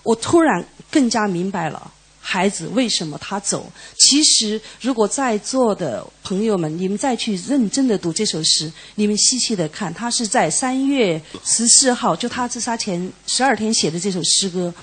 [0.04, 1.90] 我突然更加明白了。
[2.20, 3.72] 孩子为什么他走？
[3.98, 14.74] 其实，如果在座的朋友们，你们再去认真的读这首诗，你们细细的看，他是在三月十四号，就他自杀前十二天写的这首诗歌。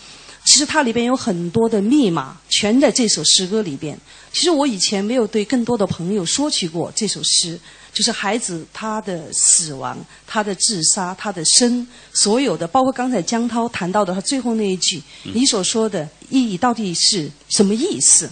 [0.47, 3.99] 其实它里边有很多的密码，全在这首诗歌里边。
[4.37, 7.59] 其实我以前没有对更多的朋友说起过这首诗。
[7.91, 18.28] 就是孩子他的死亡，他的自杀，他的生，所有的，包括刚才江涛谈到的他最后那一句，你所说的意义到底是什么意思，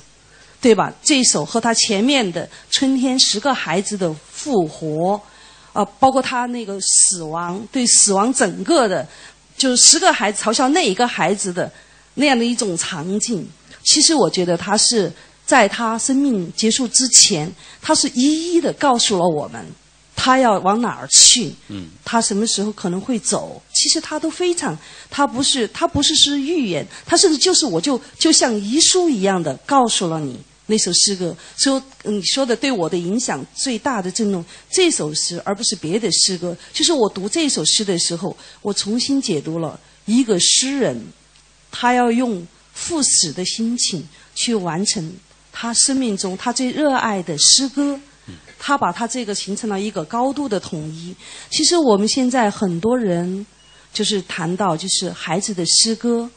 [0.61, 0.92] 对吧？
[1.02, 5.18] 这一首和他前面的春天十个孩子的复活，
[5.72, 9.09] 啊，包括他那个死亡，对死亡整个的，
[9.57, 11.72] 就是十个孩子嘲笑那一个孩子的
[12.12, 13.48] 那样的一种场景，
[13.82, 15.11] 其实我觉得他是。
[15.47, 19.62] 在他生命结束之前，他是一一的告诉了我们，
[20.16, 21.53] 他要往哪儿去，
[22.03, 23.62] 他什么时候可能会走。
[23.74, 24.76] 其实他都非常，
[25.11, 31.36] 他不是他不是是预言，他甚至就是我就就像遗书一样的告诉了你那首诗歌。
[31.59, 36.57] 说你说的对我的影响最大的震动，这首诗而不是别的诗歌。
[36.72, 40.99] 就是我读这首诗的时候，我重新解读了一个诗人，
[41.70, 44.03] 他要用赴死的心情
[44.34, 45.12] 去完成。
[45.57, 47.98] 他生命中他最热爱的诗歌，
[48.59, 51.14] 他把他这个形成了一个高度的统一。
[51.48, 53.46] 其实我们现在很多人
[53.92, 56.28] 就是谈到就是孩子的诗歌，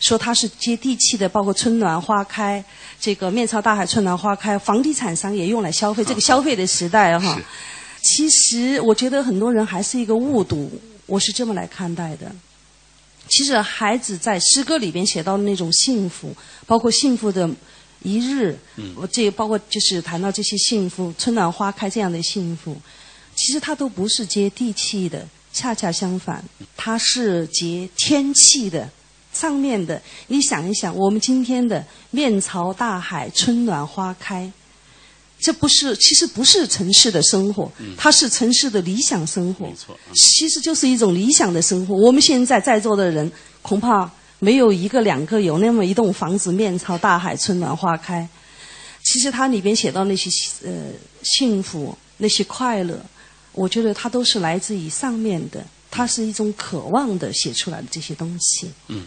[0.00, 2.62] 说他是接地气的，包括春暖花开，
[3.00, 7.40] 这个面朝大海，春暖花开，房地产商也用来消费， 这个消费的时代哈。
[8.02, 10.68] 其实我觉得很多人还是一个误读，
[11.06, 12.34] 我是这么来看待的。
[13.28, 16.34] 其实孩子在诗歌里边写到的那种幸福，
[16.66, 17.48] 包括幸福的。
[18.04, 18.54] 一日，
[18.94, 22.76] 我这包括就是谈到这些幸福，春暖花开这样的幸福，
[23.34, 26.44] 其实它都不是接地气的，恰恰相反，
[26.76, 28.88] 它是接天气的，
[29.32, 30.00] 上面的。
[30.26, 34.52] 你想一想，我们今天的面朝大海，春暖花开，
[35.40, 39.64] 这不是，其实不是城市的生活，它是城市的理想生活。
[39.66, 41.94] 没错，其实就是一种理想的生活。
[41.94, 43.32] 我们现在在座的人，
[43.62, 44.10] 恐怕。
[44.44, 48.28] 没有一个两个有那么一栋房子面朝大海春暖花开，
[49.02, 50.28] 其实它里边写到那些
[50.66, 50.70] 呃
[51.22, 53.00] 幸福那些快乐，
[53.52, 58.70] 我觉得它都是来自于上面的，它是一种渴望的写出来的这些东西。
[58.88, 59.06] 嗯，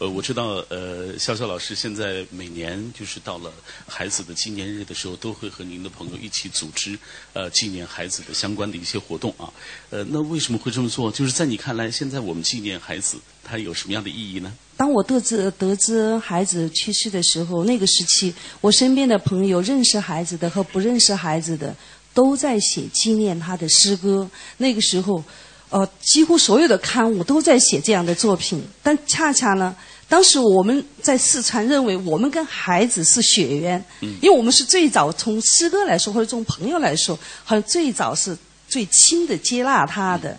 [0.00, 3.52] 呃，我知道，呃，潇潇老师现在每年就是到了
[3.86, 6.98] 孩子的纪念日的时候，都会和您的朋友一起组织
[7.34, 9.52] 呃纪念孩子的相关的一些活动啊。
[9.90, 11.12] 呃，那为什么会这么做？
[11.12, 14.50] 就是在你看来，现在我们纪念孩子，它有什么样的意义呢？
[14.78, 18.32] 当我得知得知孩子去世的时候，那个时期，
[18.62, 21.76] 我身边的朋友认识孩子的和不认识孩子的，
[22.14, 24.30] 都在写纪念他的诗歌。
[24.56, 25.22] 那个时候，
[25.70, 28.62] 呃，几乎所有的刊物都在写这样的作品。
[28.82, 29.74] 但恰恰呢，
[30.08, 38.36] 当时我们在四川认为我们跟孩子是血缘，因为我们是最早从诗歌来说，或者从朋友来说，好像最早是
[38.68, 40.36] 最亲的接纳他的。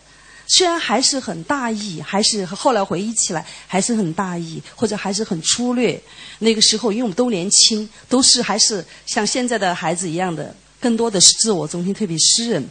[0.48, 5.98] 虽然还是很大意，还是后来回忆起来还是很大意，或者还是很粗略。
[6.40, 12.68] 那个时候，因为我们都年轻，都是还是像现在的孩子一样的，更多的是自我中心，特别诗人。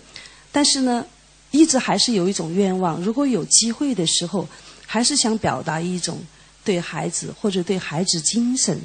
[0.52, 1.02] 但是呢，
[1.50, 4.48] 一直还是有一种愿望，如果有机会的时候，
[4.86, 6.18] 还是想表达一种
[6.64, 8.80] 对孩子或者对孩子精神。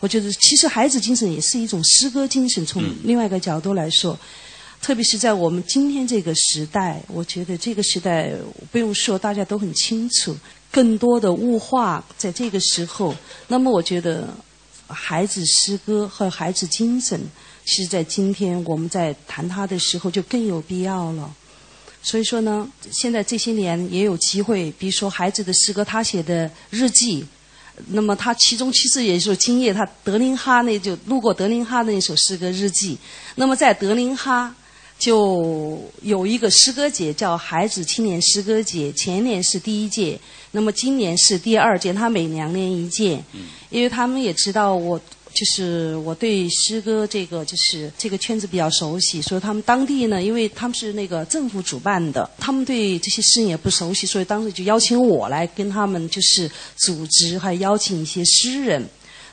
[0.00, 2.64] 我觉得，其实孩子精神也是一种诗歌精神。
[2.66, 4.18] 从另外一个角度来说。
[4.84, 8.32] 特别是在我们今天这个时代，我觉得这个时代
[8.72, 10.36] 不用说，大家都很清楚，
[10.72, 13.14] 更多的物化在这个时候。
[13.46, 14.28] 那么，我觉得
[14.88, 17.20] 孩子诗歌和孩子精神，
[17.64, 21.32] 其实在今天我们在谈他的时候就更有必要了。
[22.02, 27.24] 所以说呢，现在这些年也有机会，比如说孩子的诗歌，他写的日记，
[27.88, 32.98] 那么他其中其实也是今夜他德林哈那就路过德林哈的那首诗歌日记。
[33.36, 34.54] 那么在德林哈。
[34.98, 38.92] 就有一个诗歌节，叫孩子青年诗歌节。
[38.92, 40.16] 前年是第一届，
[40.52, 41.92] 那么今年是第二届。
[41.92, 43.20] 他每两年一届，
[43.68, 45.00] 因为他们也知道我
[45.34, 58.86] 就是我对诗歌这个就是这个圈子比较熟悉，所以他们当地呢，因为他们是那个政府主办的，他们对这些诗人也不熟悉，所以当时就邀请我来跟他们就是组织，还邀请一些诗人。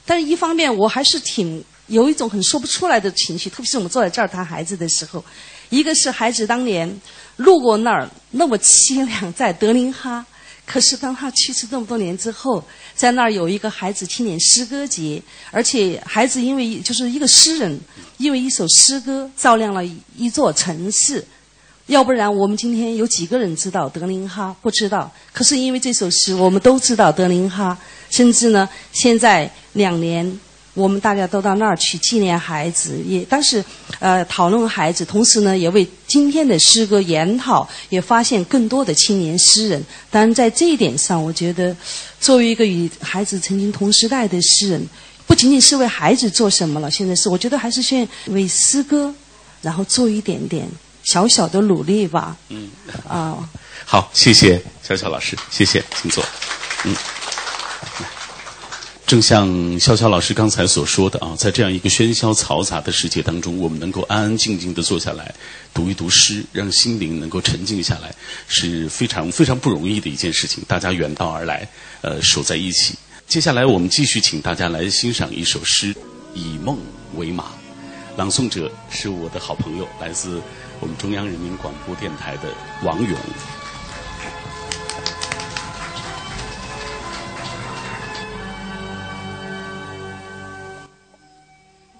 [0.05, 5.23] 但是一方面我还是挺有一种很说不出来的情绪，特别是我们坐在这儿谈孩子的时候。
[5.69, 6.89] 一个是孩子当年
[7.35, 10.25] 路过那儿那么凄凉，在德林哈。
[10.71, 12.63] 可是当他去世这么多年之后，
[12.93, 17.79] 在那儿有一个孩子青年诗歌节，而且孩子因为就是一个诗人，
[18.17, 19.83] 因为一首诗歌照亮了
[20.15, 21.25] 一座城市。
[21.87, 24.55] 要不然我们今天有几个人知道德林哈？
[24.61, 25.11] 不知道。
[25.33, 27.75] 可是因为这首诗，我们都知道德林哈。
[28.11, 30.39] 甚至呢，现在两年。
[30.79, 33.63] 我们大家都到那儿去纪念孩子，也但是
[33.99, 39.83] 呃讨论孩子，同时呢也为今天的诗歌研讨，也发现更多的青年诗人。
[40.09, 41.75] 当然在这一点上，我觉得
[42.21, 44.87] 作为一个与孩子曾经同时代的诗人，
[45.27, 49.13] 不仅仅是为孩子做什么了，现在是我觉得还是先为诗歌，
[49.61, 50.65] 然后做一点点
[51.03, 52.37] 小小的努力吧。
[52.47, 52.69] 嗯
[53.07, 53.37] 啊，
[53.85, 56.23] 好，谢谢小小老师，谢谢，请坐。
[56.85, 56.95] 嗯。
[59.09, 59.49] 正像
[59.79, 65.33] 潇潇老师刚才所说的啊，在这样一个喧嚣嘈杂的世界当中，我们能够安安静静的坐下来
[65.73, 68.13] 读一读诗，让心灵能够沉静下来，
[68.47, 70.63] 是非常非常不容易的一件事情。
[70.67, 71.67] 大家远道而来，
[72.01, 72.93] 呃，守在一起。
[73.27, 75.91] 接下来我们继续请大家来欣赏一首诗
[76.35, 76.77] 《以梦
[77.15, 77.45] 为马》，
[78.15, 80.39] 朗诵者是我的好朋友，来自
[80.79, 82.53] 我们中央人民广播电台的
[82.83, 83.17] 王勇。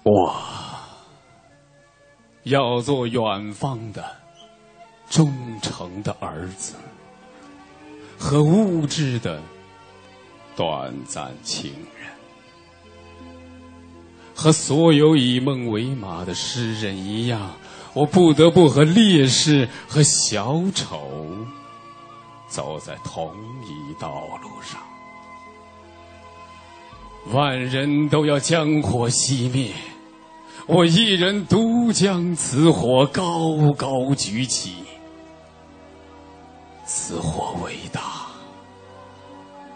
[0.02, 0.34] 我
[2.44, 4.02] 要做远方的
[5.08, 5.30] 忠
[5.60, 6.74] 诚的儿子，
[8.18, 9.42] 和物质的
[10.56, 12.10] 短暂情人，
[14.34, 17.50] 和所有以梦为马的诗人一样，
[17.92, 21.10] 我不得不和烈士和小丑
[22.48, 23.34] 走在同
[23.64, 24.08] 一道
[24.42, 24.80] 路上。
[27.34, 29.74] 万人都要将火熄灭。
[30.72, 34.76] 我一人独将此火高高举起，
[36.86, 38.28] 此火伟大，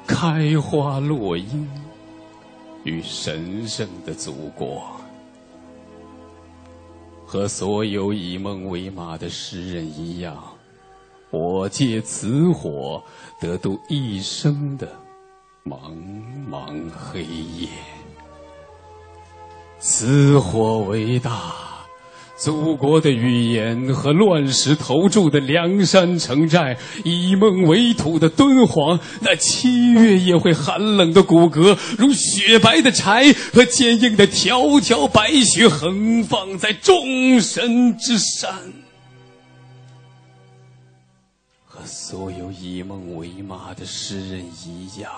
[0.07, 1.69] 开花落英，
[2.85, 4.85] 与神圣的祖国，
[7.27, 10.41] 和所有以梦为马的诗人一样，
[11.31, 13.03] 我借此火
[13.41, 14.89] 得度一生的
[15.65, 15.93] 茫
[16.49, 17.69] 茫黑夜。
[19.87, 21.53] 此火为大，
[22.39, 38.55] 祖国的语言和乱石投筑的梁山城寨，以梦为土的敦煌，那七月也会寒冷的骨骼，如雪白的柴和坚硬的条条白雪，横放在众神之山，
[41.67, 45.13] 和所有以梦为马的诗人一样。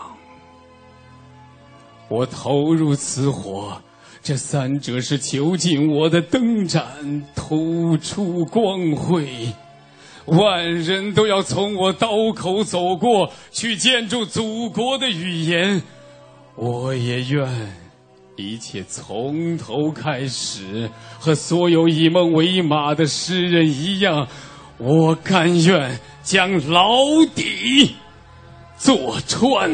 [2.09, 3.81] 我投入此火，
[4.27, 9.25] 这三者是囚禁我的灯盏，突出光辉。
[10.25, 15.81] 万人都要从我刀口走过去，建筑祖国的语言。
[16.57, 17.49] 我也愿
[18.35, 24.27] 一切从头开始，和所有以梦为马的诗人一样，
[24.79, 26.99] 我甘愿将牢
[27.33, 27.95] 底
[28.77, 29.71] 坐穿。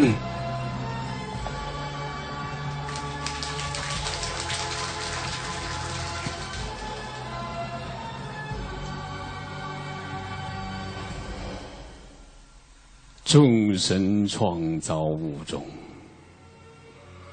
[13.33, 15.65] 众神创造物中，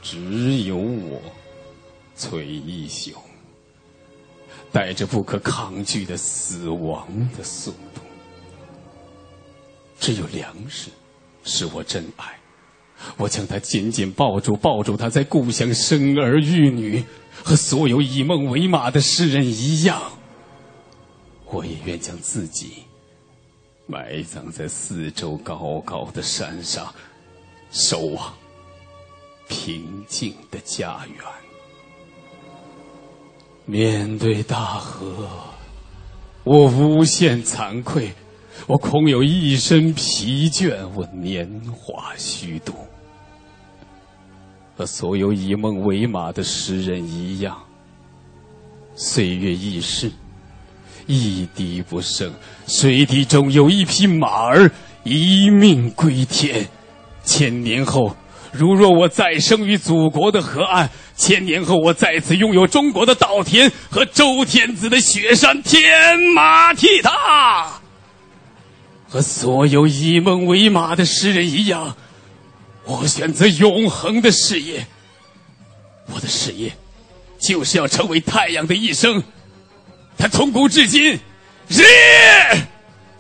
[0.02, 1.22] 只有我
[2.16, 3.14] 崔一雄，
[4.72, 7.06] 带着不可抗拒的死亡
[7.38, 8.00] 的速度。
[10.00, 10.90] 只有粮食
[11.44, 12.40] 是我真爱，
[13.18, 17.04] 我将它紧紧抱住，抱住它在故乡生儿育女，
[17.44, 20.02] 和所有以梦为马的诗人一样，
[21.48, 22.84] 我也愿将自己。
[23.92, 26.94] 埋葬在四周高高的山上，
[27.72, 28.32] 守望
[29.48, 31.26] 平静的家园。
[33.66, 35.28] 面对大河，
[36.44, 38.14] 我无限惭愧，
[38.68, 42.74] 我空有一身疲倦，我年华虚度。
[44.78, 47.60] 和所有以梦为马的诗人一样，
[48.94, 50.12] 岁月易逝。
[51.12, 52.32] 一滴不剩，
[52.68, 54.72] 水底中有一匹马儿，
[55.04, 56.68] 一命归天。
[57.24, 58.16] 千年后，
[58.52, 67.82] 如若我再生于祖国的河岸，千年后我再次拥有中国的稻田和周天子的雪山，天马踢踏。
[69.08, 71.98] 和所有以梦为马的诗人一样，
[72.86, 74.86] 我选择永恒的事业。
[76.14, 76.72] 我的事业，
[77.40, 79.24] 就是要成为太阳的一生。
[80.20, 81.18] 他从古至今，
[81.70, 81.82] 日，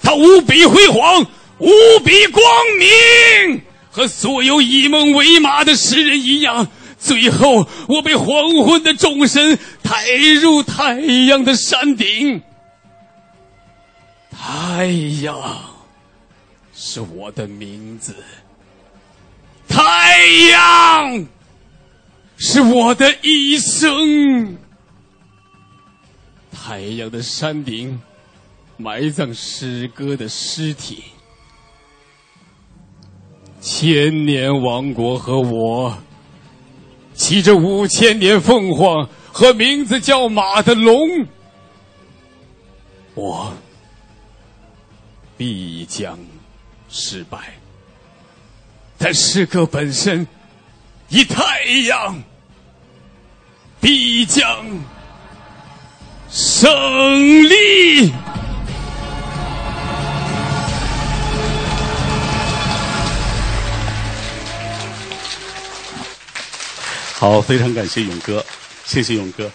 [0.04, 1.26] 他无比辉煌，
[1.58, 1.70] 无
[2.04, 2.43] 比光
[2.78, 6.68] 明，和所有以梦为马的诗人一样。
[7.00, 12.41] 最后，我被黄昏的众神抬入太阳的山顶。
[14.30, 14.86] 太
[15.24, 15.38] 阳
[16.76, 18.14] 是我的名字，
[19.70, 21.26] 太阳
[22.36, 24.58] 是我的一生。
[26.62, 27.99] 太阳的山顶，
[28.76, 31.05] 埋葬诗歌的尸体。
[33.62, 35.97] 千年王国和我，
[37.16, 41.26] 骑着五千年凤凰和名字叫马的龙，
[43.16, 43.53] 我
[45.38, 46.20] 必将
[46.89, 47.53] 失败。
[48.97, 50.28] 但诗歌本身，
[51.07, 52.22] 以太阳
[53.80, 54.66] 必将。
[56.32, 56.69] 胜
[57.49, 58.13] 利！
[67.13, 68.45] 好，非常感谢勇哥，
[68.86, 69.51] 谢谢勇哥！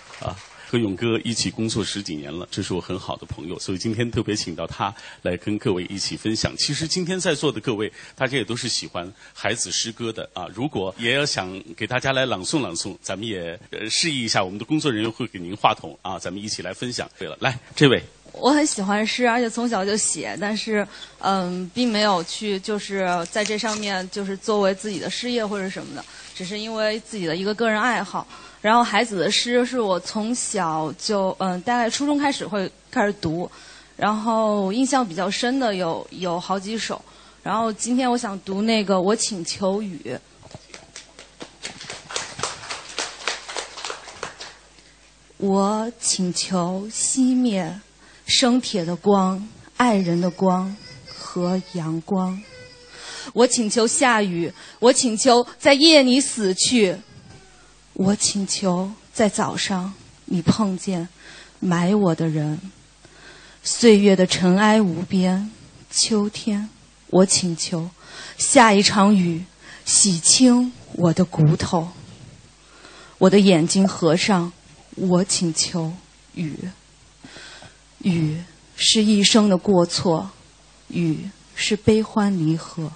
[0.75, 6.53] 和勇哥一起工作十几年了，这是我很好的朋友，所以今天特别请到他来跟各位一起分享。
[6.57, 10.49] 其实今天在座的各位，大家也都是喜欢孩子诗歌的啊。
[10.53, 17.09] 如果也要想给大家来朗诵朗诵，咱们也呃示意一下，我们的工作人员会给您话筒啊，咱们一起来分享。
[17.17, 18.03] 对了，来这位，
[18.33, 20.85] 我很喜欢诗，而且从小就写，但是
[21.21, 26.05] 嗯，并没有去就是在这上面就是作为自己的事业或者什么的，
[26.35, 28.27] 只是因为自己的一个个人爱好。
[28.65, 33.51] 然后孩子的诗是我从小就嗯，大概初中开始会开始读，
[33.95, 36.99] 然后印象比较深的有有好几首。
[37.43, 40.01] 然后今天我想读那个《我请求雨》。
[45.37, 47.79] 我请求熄灭
[48.25, 49.47] 生铁的光、
[49.77, 50.75] 爱人的光
[51.07, 52.43] 和阳光。
[53.35, 56.97] 我请求下雨，我请求在夜里死去。
[57.95, 61.09] 我请求在早上你碰见
[61.61, 62.61] 埋我的人。
[63.63, 65.51] 岁月的尘埃无边，
[65.91, 66.69] 秋天，
[67.07, 67.89] 我请求
[68.37, 69.45] 下一场雨，
[69.85, 71.89] 洗清我的骨头。
[73.19, 74.53] 我的眼睛合上，
[74.97, 75.93] 我请求
[76.35, 76.69] 雨。
[78.01, 78.43] 雨
[78.77, 80.31] 是一生的过错，
[80.89, 82.91] 雨是悲欢离合。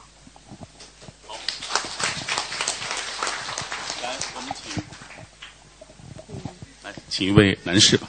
[7.18, 8.08] 请一位男士吧。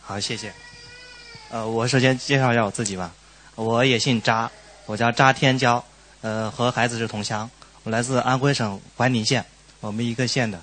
[0.00, 0.52] 好，谢谢。
[1.50, 3.12] 呃，我首先介绍一下我自己吧。
[3.56, 4.48] 我也姓扎，
[4.84, 5.82] 我叫扎天骄，
[6.20, 7.50] 呃，和孩子是同乡。
[7.82, 9.44] 我来自安徽省怀宁县。
[9.80, 10.62] 我们一个县的，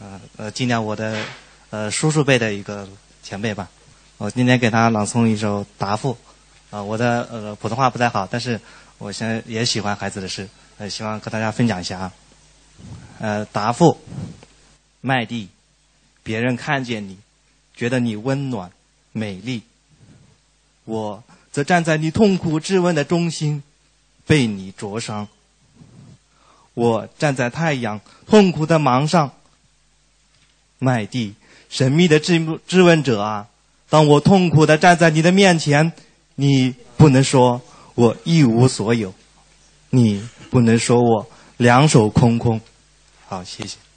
[0.00, 1.24] 呃呃，尽量我的
[1.70, 2.88] 呃叔叔辈的一个
[3.22, 3.70] 前辈吧。
[4.18, 6.14] 我今天给他朗诵一首《答复》，
[6.76, 8.60] 啊，我的呃普通话不太好，但是
[8.98, 10.48] 我现在也喜欢孩子的诗，
[10.78, 12.12] 呃，希望和大家分享一下啊。
[13.20, 13.96] 呃，答复，
[15.00, 15.48] 麦地，
[16.30, 17.18] 别人看见你，
[17.74, 18.70] 觉得你温暖
[19.10, 19.62] 美丽，
[20.84, 23.64] 我则站在你痛苦质问的中心，
[24.28, 25.26] 被你灼伤。
[26.74, 29.32] 我站在太阳痛苦的芒上，
[30.78, 31.34] 麦地，
[31.68, 33.48] 神秘的质质问者啊，
[33.88, 35.92] 当我痛苦的站在你的面前，
[36.36, 37.60] 你不能说
[37.96, 39.12] 我一无所有，
[39.90, 42.60] 你不能说我两手空空。
[43.26, 43.89] 好，谢谢。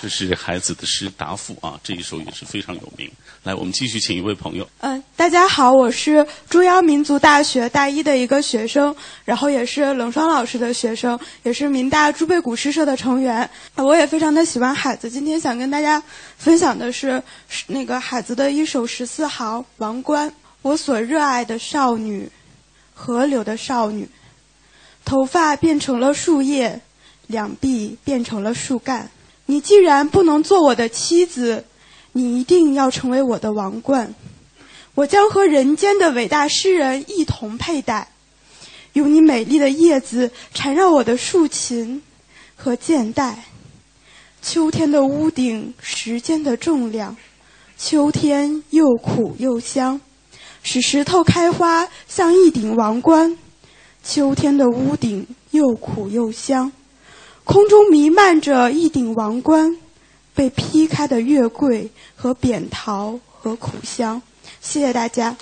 [0.00, 3.10] 这是孩子的诗答复啊，这一首也是非常有名。
[3.42, 4.66] 来，我们继续请一位朋友。
[4.80, 8.96] 嗯，大家好，我是中央民族大学大一的一个学生，
[9.26, 13.48] 然后也是冷霜老师的学生，也是民大朱贝古诗社的成员。
[13.74, 16.02] 我也非常的喜欢海子，今天想跟大家
[16.38, 17.22] 分享的是
[17.66, 20.30] 那个海子的一首十四行《王冠》。
[20.62, 22.26] 我所热爱的少女，
[22.94, 24.08] 河流的少女，
[25.04, 26.80] 头发变成了树叶，
[27.26, 29.10] 两臂变成了树干。
[29.50, 31.64] 你既然不能做我的妻子，
[32.12, 34.14] 你一定要成为我的王冠。
[34.94, 38.12] 我将和人间的伟大诗人一同佩戴，
[38.92, 42.00] 用你美丽的叶子缠绕我的竖琴
[42.54, 43.42] 和剑带。
[44.40, 47.16] 秋天的屋顶，时间的重量，
[47.76, 50.00] 秋天又苦又香，
[50.62, 53.36] 使石头开花像一顶王冠。
[54.04, 56.70] 秋天的屋顶又苦又香。
[57.52, 59.76] 空中弥漫着一顶王冠，
[60.36, 64.22] 被劈开的月桂和扁桃和苦香。
[64.60, 65.36] 谢谢大家。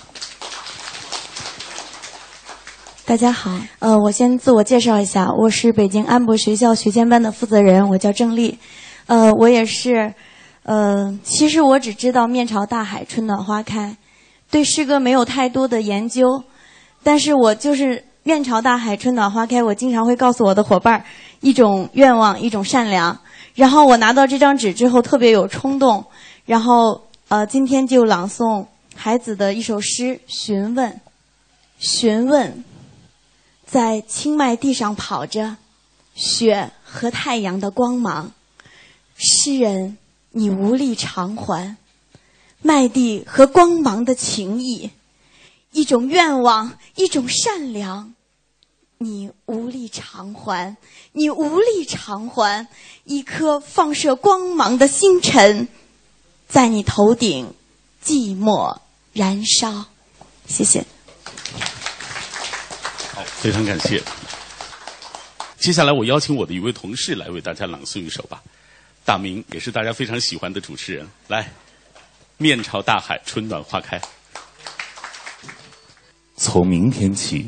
[3.05, 8.57] 大家好，呃，我先自我介绍一下，我是北京安博学校学前班的负责人，我叫郑丽。
[9.05, 10.15] 呃，我也是，
[10.63, 13.95] 呃，其实我只知道“面朝大海，春暖花开”，
[14.49, 16.43] 对诗歌没有太多的研究，
[17.03, 21.03] 但是我就是“面朝大海，春暖花开”，我经常会告诉我的伙伴儿。
[21.39, 23.19] 一种愿望，一种善良。
[23.55, 26.05] 然后我拿到这张纸之后，特别有冲动。
[26.45, 30.91] 然后呃，今天就朗诵孩子的一首诗《询问》。
[31.79, 32.63] 询问，
[33.65, 35.57] 在青麦地上跑着，
[36.13, 38.31] 雪和太阳的光芒。
[39.15, 39.97] 诗人，
[40.29, 41.75] 你无力偿还
[42.61, 44.91] 麦地和光芒的情谊，
[45.71, 48.13] 一种愿望，一种善良。
[49.01, 50.75] 你无力偿还，
[51.13, 52.67] 你无力偿还
[53.05, 55.69] 一颗放射光芒的星辰，
[56.49, 57.53] 在你头顶
[58.03, 58.77] 寂寞
[59.13, 59.85] 燃烧。
[60.47, 60.85] 谢谢。
[63.13, 64.03] 好，非常感谢。
[65.57, 68.43] 接下来我邀请我的一位同事来为大家朗诵一首吧。
[69.05, 71.49] 大明也是大家非常喜欢的主持人，来，
[72.35, 74.01] 面朝大海，春暖花开。
[76.35, 77.47] 从明天起。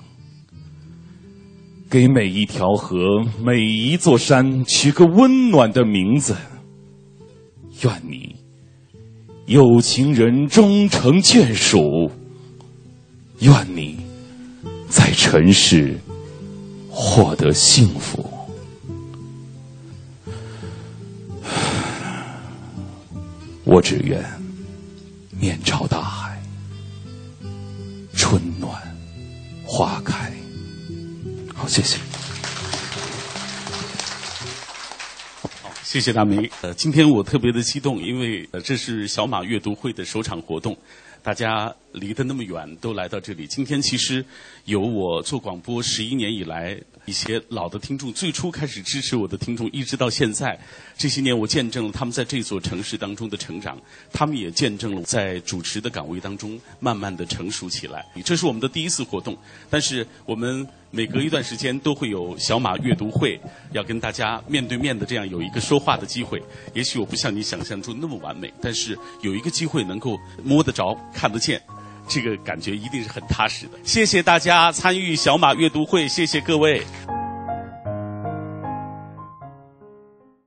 [1.91, 6.33] 给每一条河、每一座山取个温暖的名字。
[7.83, 8.33] 愿你
[9.45, 12.09] 有情人终成眷属。
[13.39, 13.99] 愿你
[14.87, 15.97] 在尘世
[16.89, 18.25] 获得幸福。
[23.65, 24.23] 我只愿
[25.37, 26.41] 面朝大海，
[28.13, 28.71] 春暖
[29.65, 30.20] 花开。
[31.71, 31.97] 谢谢。
[35.63, 36.49] 好，谢谢大明。
[36.59, 40.77] 呃，今天我特别的激动，因为呃，这是小马阅读会的首场活动，
[41.23, 43.47] 大家离得那么远都来到这里。
[43.47, 44.25] 今天其实
[44.65, 50.59] 有我做广播十一年以来一些老的听众，最初开始支持我的听众，一直到现在，
[50.97, 58.05] 这些年我见证了他们在这座城市当中的成长，他们也见证了在主持的岗位当中慢慢的成熟起来。
[58.25, 59.37] 这是我们的第一次活动，
[59.69, 63.39] 但是我们每隔一段时间都会有小马阅读会，
[63.71, 66.41] 要跟大家面对面的这样有一个说话的机会。
[66.73, 71.61] 也许我不像你想象中那么完美，但是有一个机会能够摸得着、看得见。
[72.07, 73.79] 这个感觉一定是很踏实的。
[73.85, 76.81] 谢谢大家参与小马阅读会，谢谢各位。